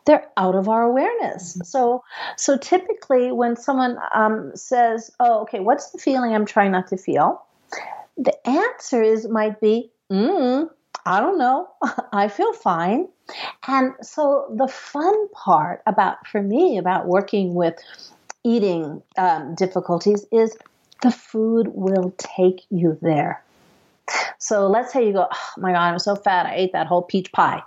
[0.09, 1.53] they're out of our awareness.
[1.53, 1.63] Mm-hmm.
[1.65, 2.03] So,
[2.35, 6.97] so typically when someone um, says, "Oh, okay, what's the feeling I'm trying not to
[6.97, 7.45] feel?"
[8.17, 10.67] The answer is might be, mm,
[11.05, 11.69] "I don't know,
[12.11, 13.07] I feel fine."
[13.67, 17.75] And so the fun part about for me about working with
[18.43, 20.57] eating um, difficulties is
[21.03, 23.43] the food will take you there.
[24.39, 26.47] So let's say you go, oh my God, I'm so fat.
[26.47, 27.61] I ate that whole peach pie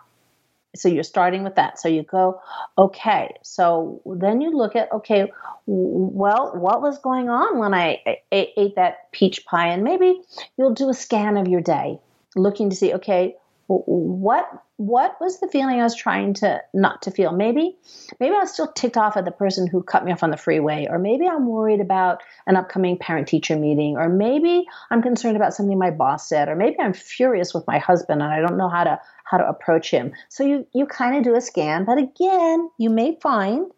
[0.75, 1.79] so you're starting with that.
[1.79, 2.41] So you go,
[2.79, 3.35] okay.
[3.43, 5.31] So then you look at, okay,
[5.67, 9.69] well, what was going on when I ate, that peach pie?
[9.69, 10.21] And maybe
[10.57, 11.99] you'll do a scan of your day,
[12.37, 13.37] looking to see, okay,
[13.79, 17.33] what what was the feeling I was trying to not to feel?
[17.33, 17.77] Maybe
[18.19, 20.37] maybe I was still ticked off at the person who cut me off on the
[20.37, 25.37] freeway, or maybe I'm worried about an upcoming parent teacher meeting, or maybe I'm concerned
[25.37, 28.57] about something my boss said, or maybe I'm furious with my husband and I don't
[28.57, 30.13] know how to how to approach him.
[30.29, 33.71] So you you kind of do a scan, but again, you may find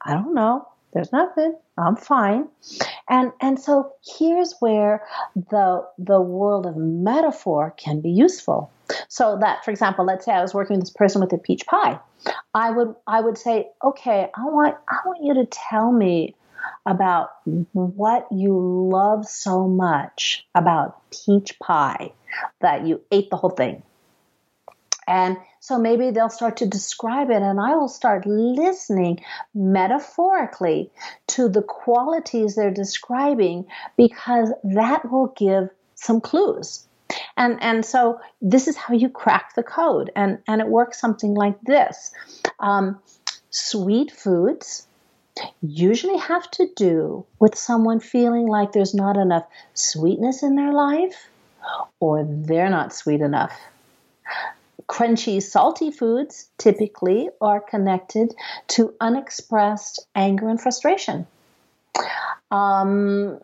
[0.00, 1.54] I don't know, there's nothing.
[1.76, 2.48] I'm fine.
[3.08, 8.70] And and so here's where the the world of metaphor can be useful.
[9.08, 11.66] So that for example, let's say I was working with this person with a peach
[11.66, 11.98] pie.
[12.54, 16.34] I would I would say, "Okay, I want I want you to tell me
[16.86, 17.30] about
[17.72, 22.12] what you love so much about peach pie
[22.60, 23.82] that you ate the whole thing.
[25.06, 29.22] And so maybe they'll start to describe it, and I will start listening
[29.54, 30.90] metaphorically
[31.26, 36.86] to the qualities they're describing because that will give some clues.
[37.36, 40.10] And, and so this is how you crack the code.
[40.16, 42.12] And, and it works something like this
[42.60, 42.98] um,
[43.50, 44.86] Sweet foods
[45.60, 51.28] usually have to do with someone feeling like there's not enough sweetness in their life
[52.00, 53.52] or they're not sweet enough
[54.88, 58.34] Crunchy, salty foods typically are connected
[58.68, 61.26] to unexpressed anger and frustration.
[62.50, 63.38] Um,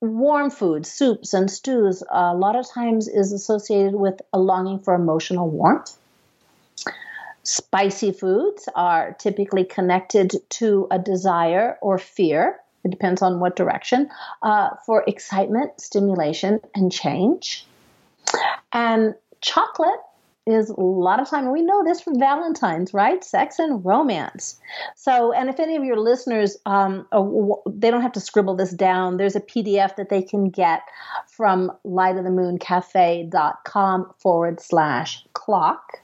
[0.00, 4.94] warm foods, soups, and stews, a lot of times is associated with a longing for
[4.94, 5.96] emotional warmth.
[7.42, 12.60] Spicy foods are typically connected to a desire or fear.
[12.84, 14.10] It depends on what direction
[14.42, 17.66] uh, for excitement, stimulation, and change.
[18.72, 20.00] And chocolate
[20.46, 23.22] is a lot of time we know this from valentine's right?
[23.24, 24.58] Sex and romance.
[24.94, 27.06] So and if any of your listeners um,
[27.66, 30.82] they don't have to scribble this down there's a pdf that they can get
[31.26, 35.98] from lightofthemooncafe.com forward slash clock.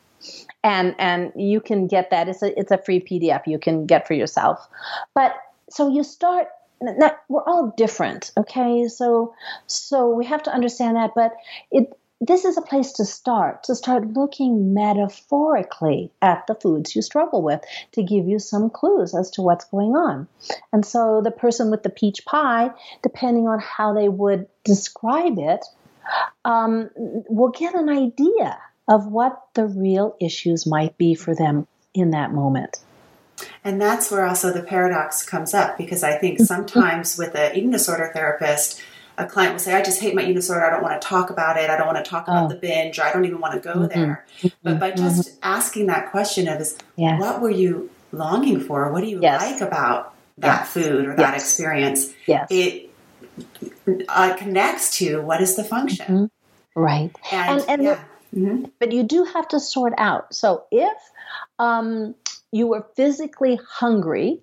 [0.64, 2.28] And and you can get that.
[2.28, 4.68] It's a it's a free pdf you can get for yourself.
[5.14, 5.34] But
[5.70, 6.48] so you start
[6.80, 8.88] now, we're all different okay?
[8.88, 9.34] So
[9.66, 11.32] so we have to understand that but
[11.70, 11.92] it
[12.24, 17.42] this is a place to start, to start looking metaphorically at the foods you struggle
[17.42, 17.60] with
[17.92, 20.28] to give you some clues as to what's going on.
[20.72, 22.70] And so the person with the peach pie,
[23.02, 25.64] depending on how they would describe it,
[26.44, 28.56] um, will get an idea
[28.86, 32.78] of what the real issues might be for them in that moment.
[33.64, 37.72] And that's where also the paradox comes up because I think sometimes with an eating
[37.72, 38.80] disorder therapist,
[39.22, 40.64] a client will say, I just hate my eating disorder.
[40.64, 41.70] I don't want to talk about it.
[41.70, 42.48] I don't want to talk about oh.
[42.48, 44.00] the binge, or I don't even want to go mm-hmm.
[44.00, 44.26] there.
[44.62, 45.04] But by mm-hmm.
[45.04, 45.38] just mm-hmm.
[45.42, 47.20] asking that question of is yes.
[47.20, 48.92] what were you longing for?
[48.92, 49.40] What do you yes.
[49.40, 50.72] like about that yes.
[50.72, 52.12] food or that experience?
[52.26, 52.48] Yes.
[52.50, 52.90] It
[54.08, 56.06] uh, connects to what is the function.
[56.06, 56.80] Mm-hmm.
[56.80, 57.10] Right.
[57.30, 58.04] And, and, and yeah.
[58.34, 58.64] Mm-hmm.
[58.78, 60.34] but you do have to sort out.
[60.34, 60.96] So if
[61.58, 62.14] um,
[62.50, 64.40] you were physically hungry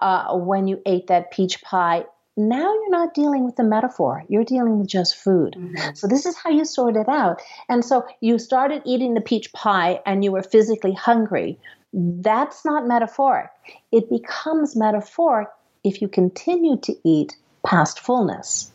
[0.00, 2.06] uh, when you ate that peach pie,
[2.36, 4.24] now you're not dealing with the metaphor.
[4.28, 5.54] You're dealing with just food.
[5.56, 5.94] Mm-hmm.
[5.94, 7.40] so this is how you sort it out.
[7.68, 11.58] And so you started eating the peach pie and you were physically hungry.
[11.92, 13.50] That's not metaphoric.
[13.92, 15.48] It becomes metaphoric
[15.84, 18.72] if you continue to eat past fullness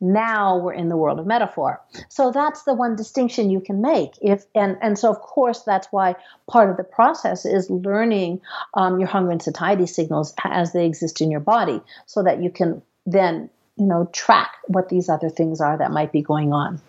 [0.00, 4.12] now we're in the world of metaphor so that's the one distinction you can make
[4.20, 6.14] if and and so of course that's why
[6.48, 8.40] part of the process is learning
[8.74, 12.50] um, your hunger and satiety signals as they exist in your body so that you
[12.50, 16.80] can then you know track what these other things are that might be going on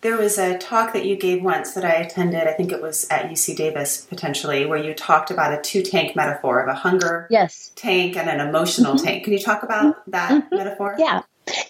[0.00, 3.06] there was a talk that you gave once that I attended, I think it was
[3.10, 7.26] at UC Davis potentially, where you talked about a two tank metaphor of a hunger
[7.30, 7.70] yes.
[7.76, 9.04] tank and an emotional mm-hmm.
[9.04, 9.24] tank.
[9.24, 10.56] Can you talk about that mm-hmm.
[10.56, 10.96] metaphor?
[10.98, 11.22] Yeah.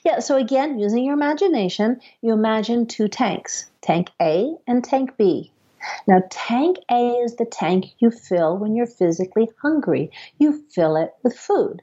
[0.05, 5.53] Yeah, so again, using your imagination, you imagine two tanks tank A and tank B.
[6.07, 11.14] Now, tank A is the tank you fill when you're physically hungry, you fill it
[11.22, 11.83] with food.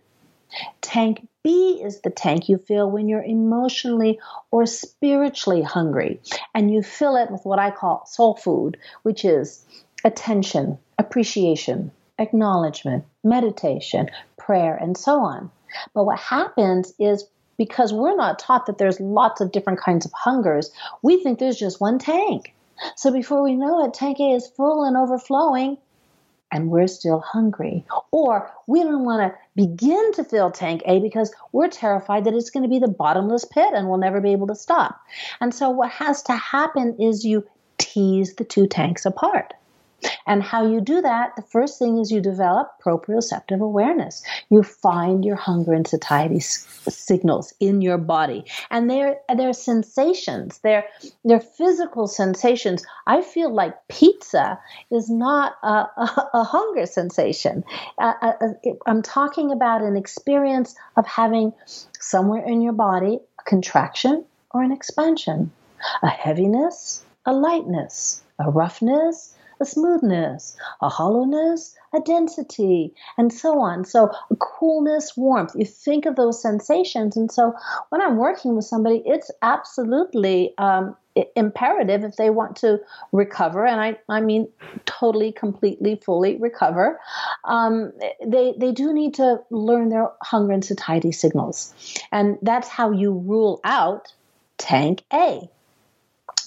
[0.81, 4.19] Tank B is the tank you fill when you're emotionally
[4.51, 6.21] or spiritually hungry,
[6.53, 9.65] and you fill it with what I call soul food, which is
[10.05, 15.51] attention, appreciation, acknowledgement, meditation, prayer, and so on.
[15.93, 17.25] But what happens is
[17.57, 21.59] because we're not taught that there's lots of different kinds of hungers, we think there's
[21.59, 22.53] just one tank.
[22.95, 25.77] So before we know it, tank A is full and overflowing,
[26.51, 27.83] and we're still hungry.
[28.11, 32.51] Or we don't want to begin to fill tank A because we're terrified that it's
[32.51, 34.99] going to be the bottomless pit and we'll never be able to stop.
[35.41, 37.45] And so what has to happen is you
[37.77, 39.53] tease the two tanks apart.
[40.27, 44.23] And how you do that, the first thing is you develop proprioceptive awareness.
[44.49, 48.45] You find your hunger and satiety s- signals in your body.
[48.69, 50.85] And they're, they're sensations, they're,
[51.23, 52.85] they're physical sensations.
[53.07, 54.59] I feel like pizza
[54.91, 57.63] is not a, a, a hunger sensation.
[57.97, 61.53] Uh, uh, uh I'm talking about an experience of having
[61.99, 65.51] somewhere in your body a contraction or an expansion,
[66.03, 73.85] a heaviness, a lightness, a roughness, a smoothness, a hollowness, a density, and so on.
[73.85, 77.17] So, a coolness, warmth, you think of those sensations.
[77.17, 77.53] And so,
[77.89, 80.95] when I'm working with somebody, it's absolutely um,
[81.35, 82.79] imperative if they want to
[83.11, 84.47] recover, and I, I mean
[84.85, 86.99] totally, completely, fully recover,
[87.43, 87.93] um,
[88.25, 91.73] they, they do need to learn their hunger and satiety signals.
[92.11, 94.13] And that's how you rule out
[94.57, 95.49] tank A.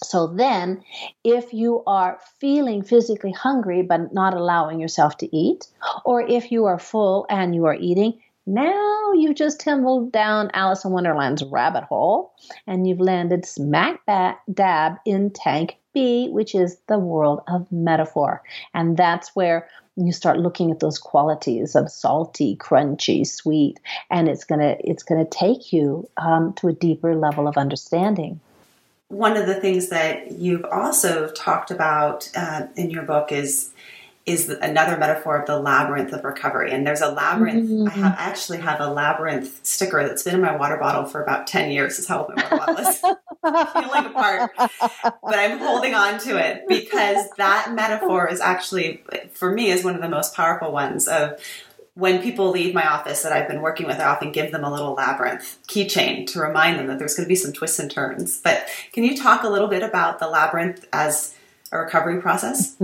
[0.03, 0.83] So then,
[1.25, 5.69] if you are feeling physically hungry but not allowing yourself to eat,
[6.05, 10.85] or if you are full and you are eating, now you've just tumbled down Alice
[10.85, 12.33] in Wonderland's rabbit hole
[12.67, 18.43] and you've landed smack dab in tank B, which is the world of metaphor.
[18.73, 23.79] And that's where you start looking at those qualities of salty, crunchy, sweet,
[24.11, 28.41] and it's gonna it's gonna take you um, to a deeper level of understanding
[29.11, 33.73] one of the things that you've also talked about uh, in your book is
[34.25, 36.71] is another metaphor of the labyrinth of recovery.
[36.71, 37.69] And there's a labyrinth.
[37.69, 37.89] Mm-hmm.
[37.89, 41.49] I have actually have a labyrinth sticker that's been in my water bottle for about
[41.49, 41.99] ten years.
[41.99, 42.99] Is how old my water bottle is.
[43.43, 49.03] Feeling apart, but I'm holding on to it because that metaphor is actually,
[49.33, 51.41] for me, is one of the most powerful ones of
[52.01, 54.71] when people leave my office that I've been working with, I often give them a
[54.71, 58.41] little labyrinth keychain to remind them that there's going to be some twists and turns.
[58.41, 61.37] But can you talk a little bit about the labyrinth as
[61.71, 62.77] a recovery process?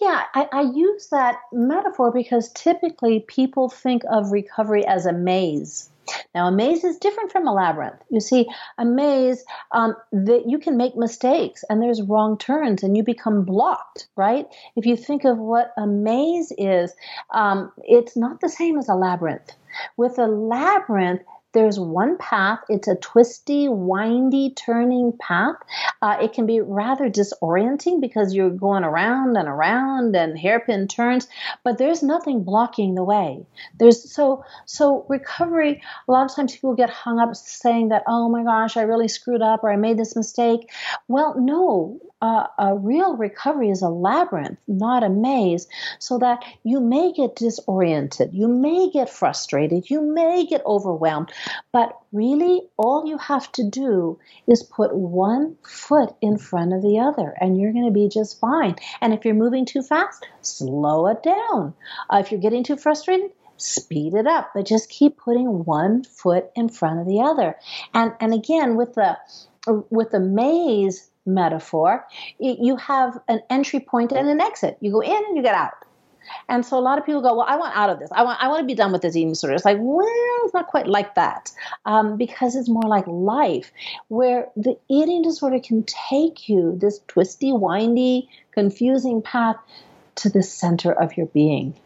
[0.00, 5.90] Yeah, I, I, use that metaphor because typically people think of recovery as a maze.
[6.34, 8.00] Now, a maze is different from a labyrinth.
[8.10, 8.46] You see,
[8.76, 13.44] a maze um, that you can make mistakes and there's wrong turns and you become
[13.44, 14.46] blocked, right?
[14.76, 16.92] If you think of what a maze is,
[17.32, 19.52] um, it's not the same as a labyrinth.
[19.96, 22.60] With a labyrinth, there's one path.
[22.68, 25.56] It's a twisty, windy, turning path.
[26.02, 31.26] Uh, it can be rather disorienting because you're going around and around and hairpin turns,
[31.64, 33.46] but there's nothing blocking the way.
[33.78, 35.82] There's so so recovery.
[36.06, 39.08] A lot of times people get hung up saying that, oh my gosh, I really
[39.08, 40.70] screwed up or I made this mistake.
[41.08, 45.68] Well, no, uh, a real recovery is a labyrinth, not a maze,
[46.00, 51.30] so that you may get disoriented, you may get frustrated, you may get overwhelmed,
[51.72, 56.98] but really all you have to do is put one foot in front of the
[56.98, 58.76] other, and you're going to be just fine.
[59.00, 61.74] And if you're moving too fast, slow it down.
[62.10, 63.30] Uh, if you're getting too frustrated,
[63.60, 67.56] speed it up but just keep putting one foot in front of the other
[67.92, 69.18] and and again with the
[69.90, 72.06] with the maze metaphor,
[72.38, 74.78] you have an entry point and an exit.
[74.80, 75.74] You go in and you get out.
[76.48, 78.10] And so a lot of people go, well, I want out of this.
[78.12, 79.54] I want, I want to be done with this eating disorder.
[79.54, 80.06] It's like, well,
[80.44, 81.52] it's not quite like that,
[81.84, 83.72] um, because it's more like life,
[84.08, 89.56] where the eating disorder can take you this twisty, windy, confusing path
[90.16, 91.78] to the center of your being,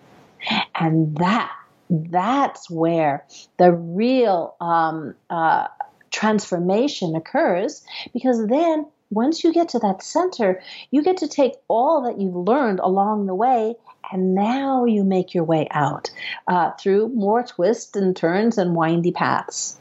[0.75, 1.53] and that
[1.91, 3.25] that's where
[3.59, 5.67] the real um, uh,
[6.11, 7.85] transformation occurs,
[8.15, 12.35] because then once you get to that center, you get to take all that you've
[12.35, 13.75] learned along the way
[14.11, 16.11] and now you make your way out
[16.49, 19.79] uh, through more twists and turns and windy paths.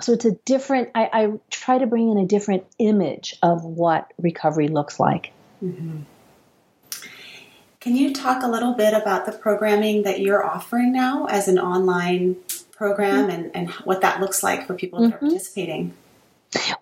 [0.00, 4.10] So it's a different, I, I, try to bring in a different image of what
[4.18, 5.32] recovery looks like.
[5.62, 6.00] Mm-hmm.
[7.80, 11.58] Can you talk a little bit about the programming that you're offering now as an
[11.58, 12.36] online
[12.70, 13.30] program mm-hmm.
[13.30, 15.16] and, and what that looks like for people that mm-hmm.
[15.16, 15.94] are participating?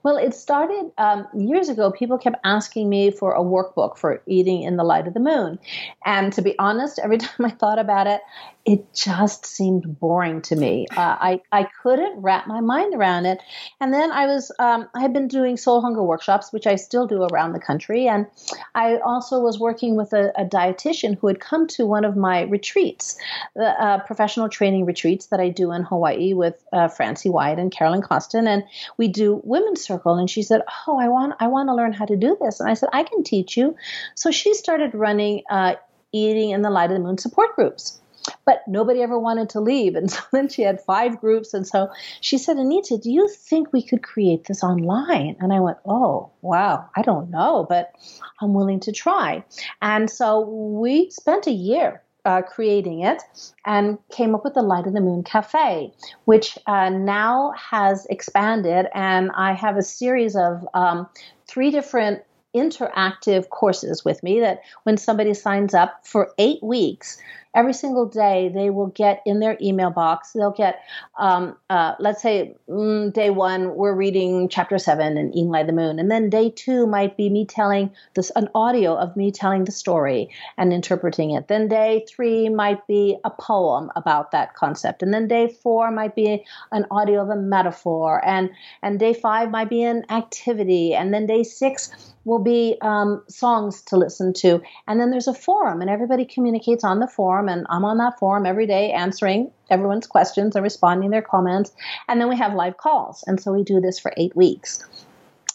[0.03, 1.91] Well, it started um, years ago.
[1.91, 5.59] People kept asking me for a workbook for eating in the light of the moon.
[6.05, 8.21] And to be honest, every time I thought about it,
[8.65, 10.87] it just seemed boring to me.
[10.91, 13.41] Uh, I, I couldn't wrap my mind around it.
[13.81, 17.07] And then I was, um, I had been doing soul hunger workshops, which I still
[17.07, 18.07] do around the country.
[18.07, 18.27] And
[18.75, 22.43] I also was working with a, a dietitian who had come to one of my
[22.43, 23.17] retreats,
[23.57, 27.73] the uh, professional training retreats that I do in Hawaii with uh, Francie White and
[27.73, 28.47] Carolyn Costin.
[28.47, 28.65] And
[28.99, 30.17] we do women's circle.
[30.17, 32.61] And she said, Oh, I want, I want to learn how to do this.
[32.61, 33.77] And I said, I can teach you.
[34.15, 35.75] So she started running uh,
[36.13, 38.01] eating in the light of the moon support groups.
[38.45, 39.97] But nobody ever wanted to leave.
[39.97, 41.55] And so then she had five groups.
[41.55, 41.89] And so
[42.21, 45.37] she said, Anita, do you think we could create this online?
[45.41, 47.93] And I went, Oh, wow, I don't know, but
[48.41, 49.45] I'm willing to try.
[49.83, 53.23] And so we spent a year uh, creating it
[53.65, 55.93] and came up with the Light of the Moon Cafe,
[56.25, 58.87] which uh, now has expanded.
[58.95, 61.09] And I have a series of um,
[61.47, 62.23] three different
[62.55, 67.19] interactive courses with me that when somebody signs up for eight weeks,
[67.55, 70.85] every single day they will get in their email box they'll get
[71.19, 75.73] um, uh, let's say mm, day one we're reading chapter seven and eating light the
[75.73, 75.99] moon.
[75.99, 79.73] And then day two might be me telling this an audio of me telling the
[79.73, 81.49] story and interpreting it.
[81.49, 85.03] Then day three might be a poem about that concept.
[85.03, 88.25] And then day four might be an audio of a metaphor.
[88.25, 88.51] And
[88.83, 90.95] and day five might be an activity.
[90.95, 91.91] And then day six
[92.31, 96.85] will be um, songs to listen to and then there's a forum and everybody communicates
[96.85, 101.11] on the forum and I'm on that forum every day answering everyone's questions and responding
[101.11, 101.73] their comments.
[102.09, 103.25] And then we have live calls.
[103.27, 104.85] And so we do this for eight weeks.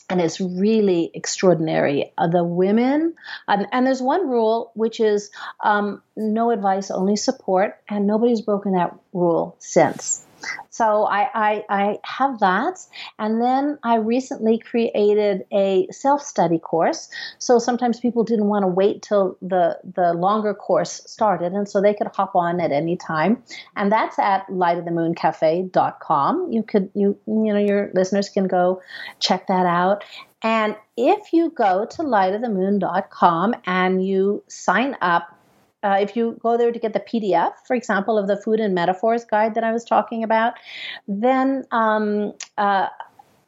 [0.10, 2.12] And it's really extraordinary.
[2.18, 3.16] Uh, the women,
[3.48, 5.32] um, and there's one rule, which is
[5.64, 10.24] um, no advice, only support, and nobody's broken that rule since.
[10.70, 12.80] So I, I, I have that.
[13.20, 17.10] And then I recently created a self study course.
[17.40, 21.54] So sometimes people didn't want to wait till the, the longer course started.
[21.54, 23.44] And so they could hop on at any time.
[23.76, 26.52] And that's at lightofthemooncafe.com.
[26.52, 28.82] You could, you, you know, your listeners can go
[29.20, 30.04] check that out.
[30.42, 35.36] And if you go to lightofthemoon.com and you sign up
[35.86, 38.74] uh, if you go there to get the PDF, for example, of the food and
[38.74, 40.56] metaphors guide that I was talking about,
[41.08, 42.88] then um, uh,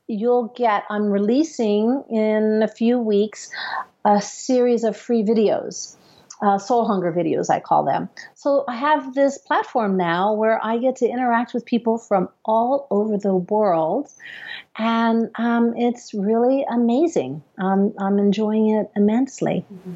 [0.08, 3.50] you'll get, I'm releasing in a few weeks
[4.06, 5.98] a series of free videos.
[6.42, 8.10] uh, soul hunger videos, I call them.
[8.36, 12.88] So I have this platform now where I get to interact with people from all
[12.92, 14.12] over the world,
[14.78, 17.42] and um, it's really amazing.
[17.58, 19.66] Um, I'm enjoying it immensely.
[19.74, 19.94] Mm-hmm.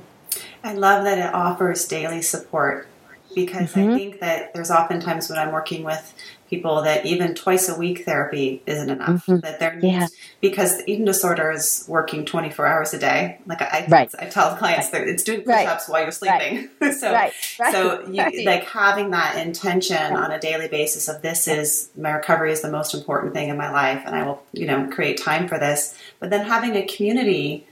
[0.64, 2.88] I love that it offers daily support
[3.34, 3.92] because mm-hmm.
[3.92, 6.14] I think that there's oftentimes when I'm working with
[6.52, 9.26] people that even twice a week therapy isn't enough.
[9.26, 9.40] Mm-hmm.
[9.40, 10.08] That they're yeah.
[10.42, 13.40] because eating disorder is working 24 hours a day.
[13.46, 14.14] Like I, right.
[14.20, 15.90] I tell clients that it's doing push-ups right.
[15.90, 16.70] while you're sleeping.
[16.82, 16.94] Right.
[16.94, 17.34] so, right.
[17.72, 22.52] so you, like having that intention on a daily basis of this is my recovery
[22.52, 25.48] is the most important thing in my life, and I will you know create time
[25.48, 25.98] for this.
[26.20, 27.66] But then having a community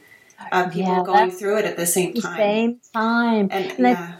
[0.52, 2.38] Um, of people yeah, going through it at the same time.
[2.38, 3.50] Same time.
[3.52, 4.16] And, and yeah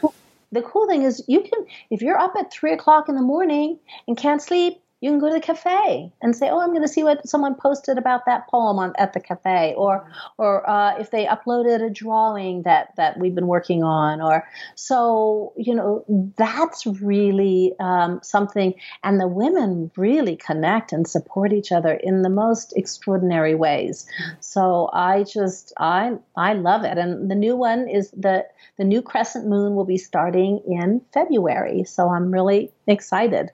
[0.52, 3.80] the cool thing is you can if you're up at three o'clock in the morning
[4.08, 6.88] and can't sleep you can go to the cafe and say, "Oh, I'm going to
[6.88, 11.12] see what someone posted about that poem on, at the cafe," or, or uh, if
[11.12, 16.04] they uploaded a drawing that that we've been working on, or so you know
[16.38, 18.74] that's really um, something.
[19.04, 24.06] And the women really connect and support each other in the most extraordinary ways.
[24.42, 26.98] So I just I I love it.
[26.98, 28.46] And the new one is the
[28.78, 31.84] the new crescent moon will be starting in February.
[31.86, 33.52] So I'm really excited.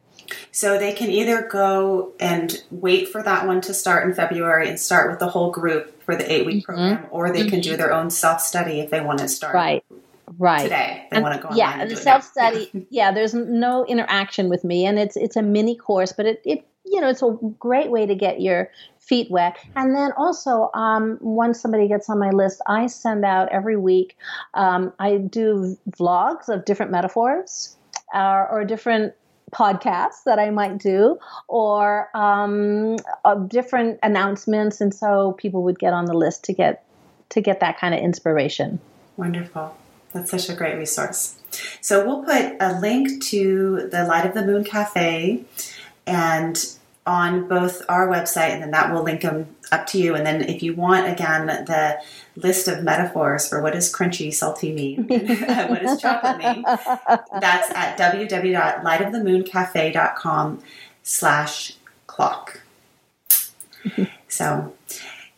[0.52, 4.80] So they can either go and wait for that one to start in February and
[4.80, 6.74] start with the whole group for the eight week mm-hmm.
[6.74, 7.50] program, or they mm-hmm.
[7.50, 7.78] can do mm-hmm.
[7.78, 9.54] their own self study if they want to start.
[9.54, 9.84] Right.
[10.38, 10.64] Right.
[10.64, 12.70] Today, they and, want to go yeah, the self study.
[12.74, 12.82] Yeah.
[12.90, 16.66] yeah, there's no interaction with me, and it's it's a mini course, but it, it
[16.84, 18.72] you know it's a great way to get your
[19.06, 19.58] feet wet.
[19.76, 24.18] And then also, um, once somebody gets on my list, I send out every week.
[24.56, 27.78] Um, I do vlogs of different metaphors
[28.14, 29.14] uh, or different
[29.56, 35.94] podcasts that I might do or um, of different announcements, and so people would get
[35.94, 36.84] on the list to get
[37.30, 38.80] to get that kind of inspiration.
[39.18, 39.76] Wonderful.
[40.12, 41.36] That's such a great resource.
[41.82, 45.44] So we'll put a link to the Light of the Moon Cafe
[46.06, 46.66] and
[47.06, 50.16] on both our website, and then that will link them up to you.
[50.16, 52.02] And then if you want, again, the
[52.36, 57.98] list of metaphors for what does crunchy, salty mean, what does chocolate mean, that's at
[57.98, 60.64] www.lightofthemooncafe.com
[61.04, 61.74] slash
[62.08, 62.62] clock.
[64.28, 64.74] so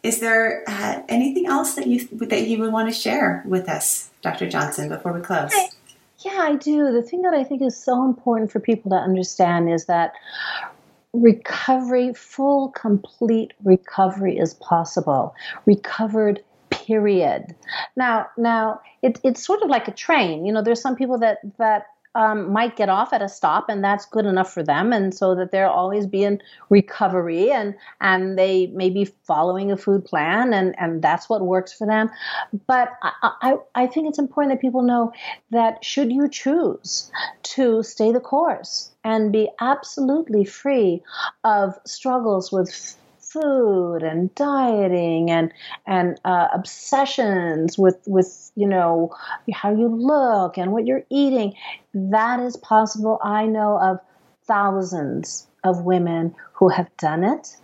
[0.04, 4.10] is there uh, anything else that you that you would want to share with us,
[4.22, 4.48] Dr.
[4.50, 5.52] Johnston, before we close?
[6.20, 6.92] Yeah, I do.
[6.92, 10.14] The thing that I think is so important for people to understand is that
[11.14, 15.36] recovery, full, complete recovery is possible.
[15.66, 17.56] Recovered period.
[17.96, 20.46] Now, now it, it's sort of like a train.
[20.46, 23.84] You know, there's some people that that um, might get off at a stop, and
[23.84, 28.38] that's good enough for them, and so that they'll always be in recovery, and and
[28.38, 32.10] they may be following a food plan, and and that's what works for them.
[32.68, 35.12] But I I, I think it's important that people know
[35.52, 37.12] that should you choose
[37.44, 41.02] to stay the course and be absolutely free
[41.44, 42.98] of struggles with
[43.32, 45.52] food and dieting and
[45.86, 49.16] and uh, obsessions with with you know
[49.54, 51.54] how you look and what you're eating.
[51.94, 53.20] That is possible.
[53.24, 54.00] I know of
[54.46, 57.58] thousands of women who have done it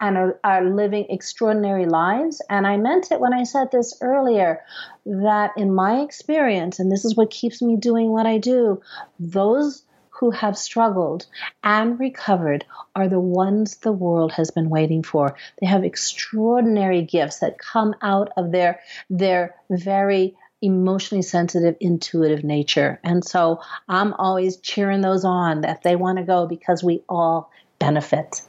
[0.00, 2.42] and are, are living extraordinary lives.
[2.50, 4.60] And i meant it when i said this earlier
[5.06, 8.80] that in my experience and this is what keeps me doing what i do
[9.18, 9.84] those
[10.24, 11.26] who have struggled
[11.62, 12.64] and recovered
[12.96, 15.36] are the ones the world has been waiting for.
[15.60, 22.98] They have extraordinary gifts that come out of their their very emotionally sensitive, intuitive nature.
[23.04, 27.50] And so I'm always cheering those on that they want to go because we all
[27.78, 28.40] benefit.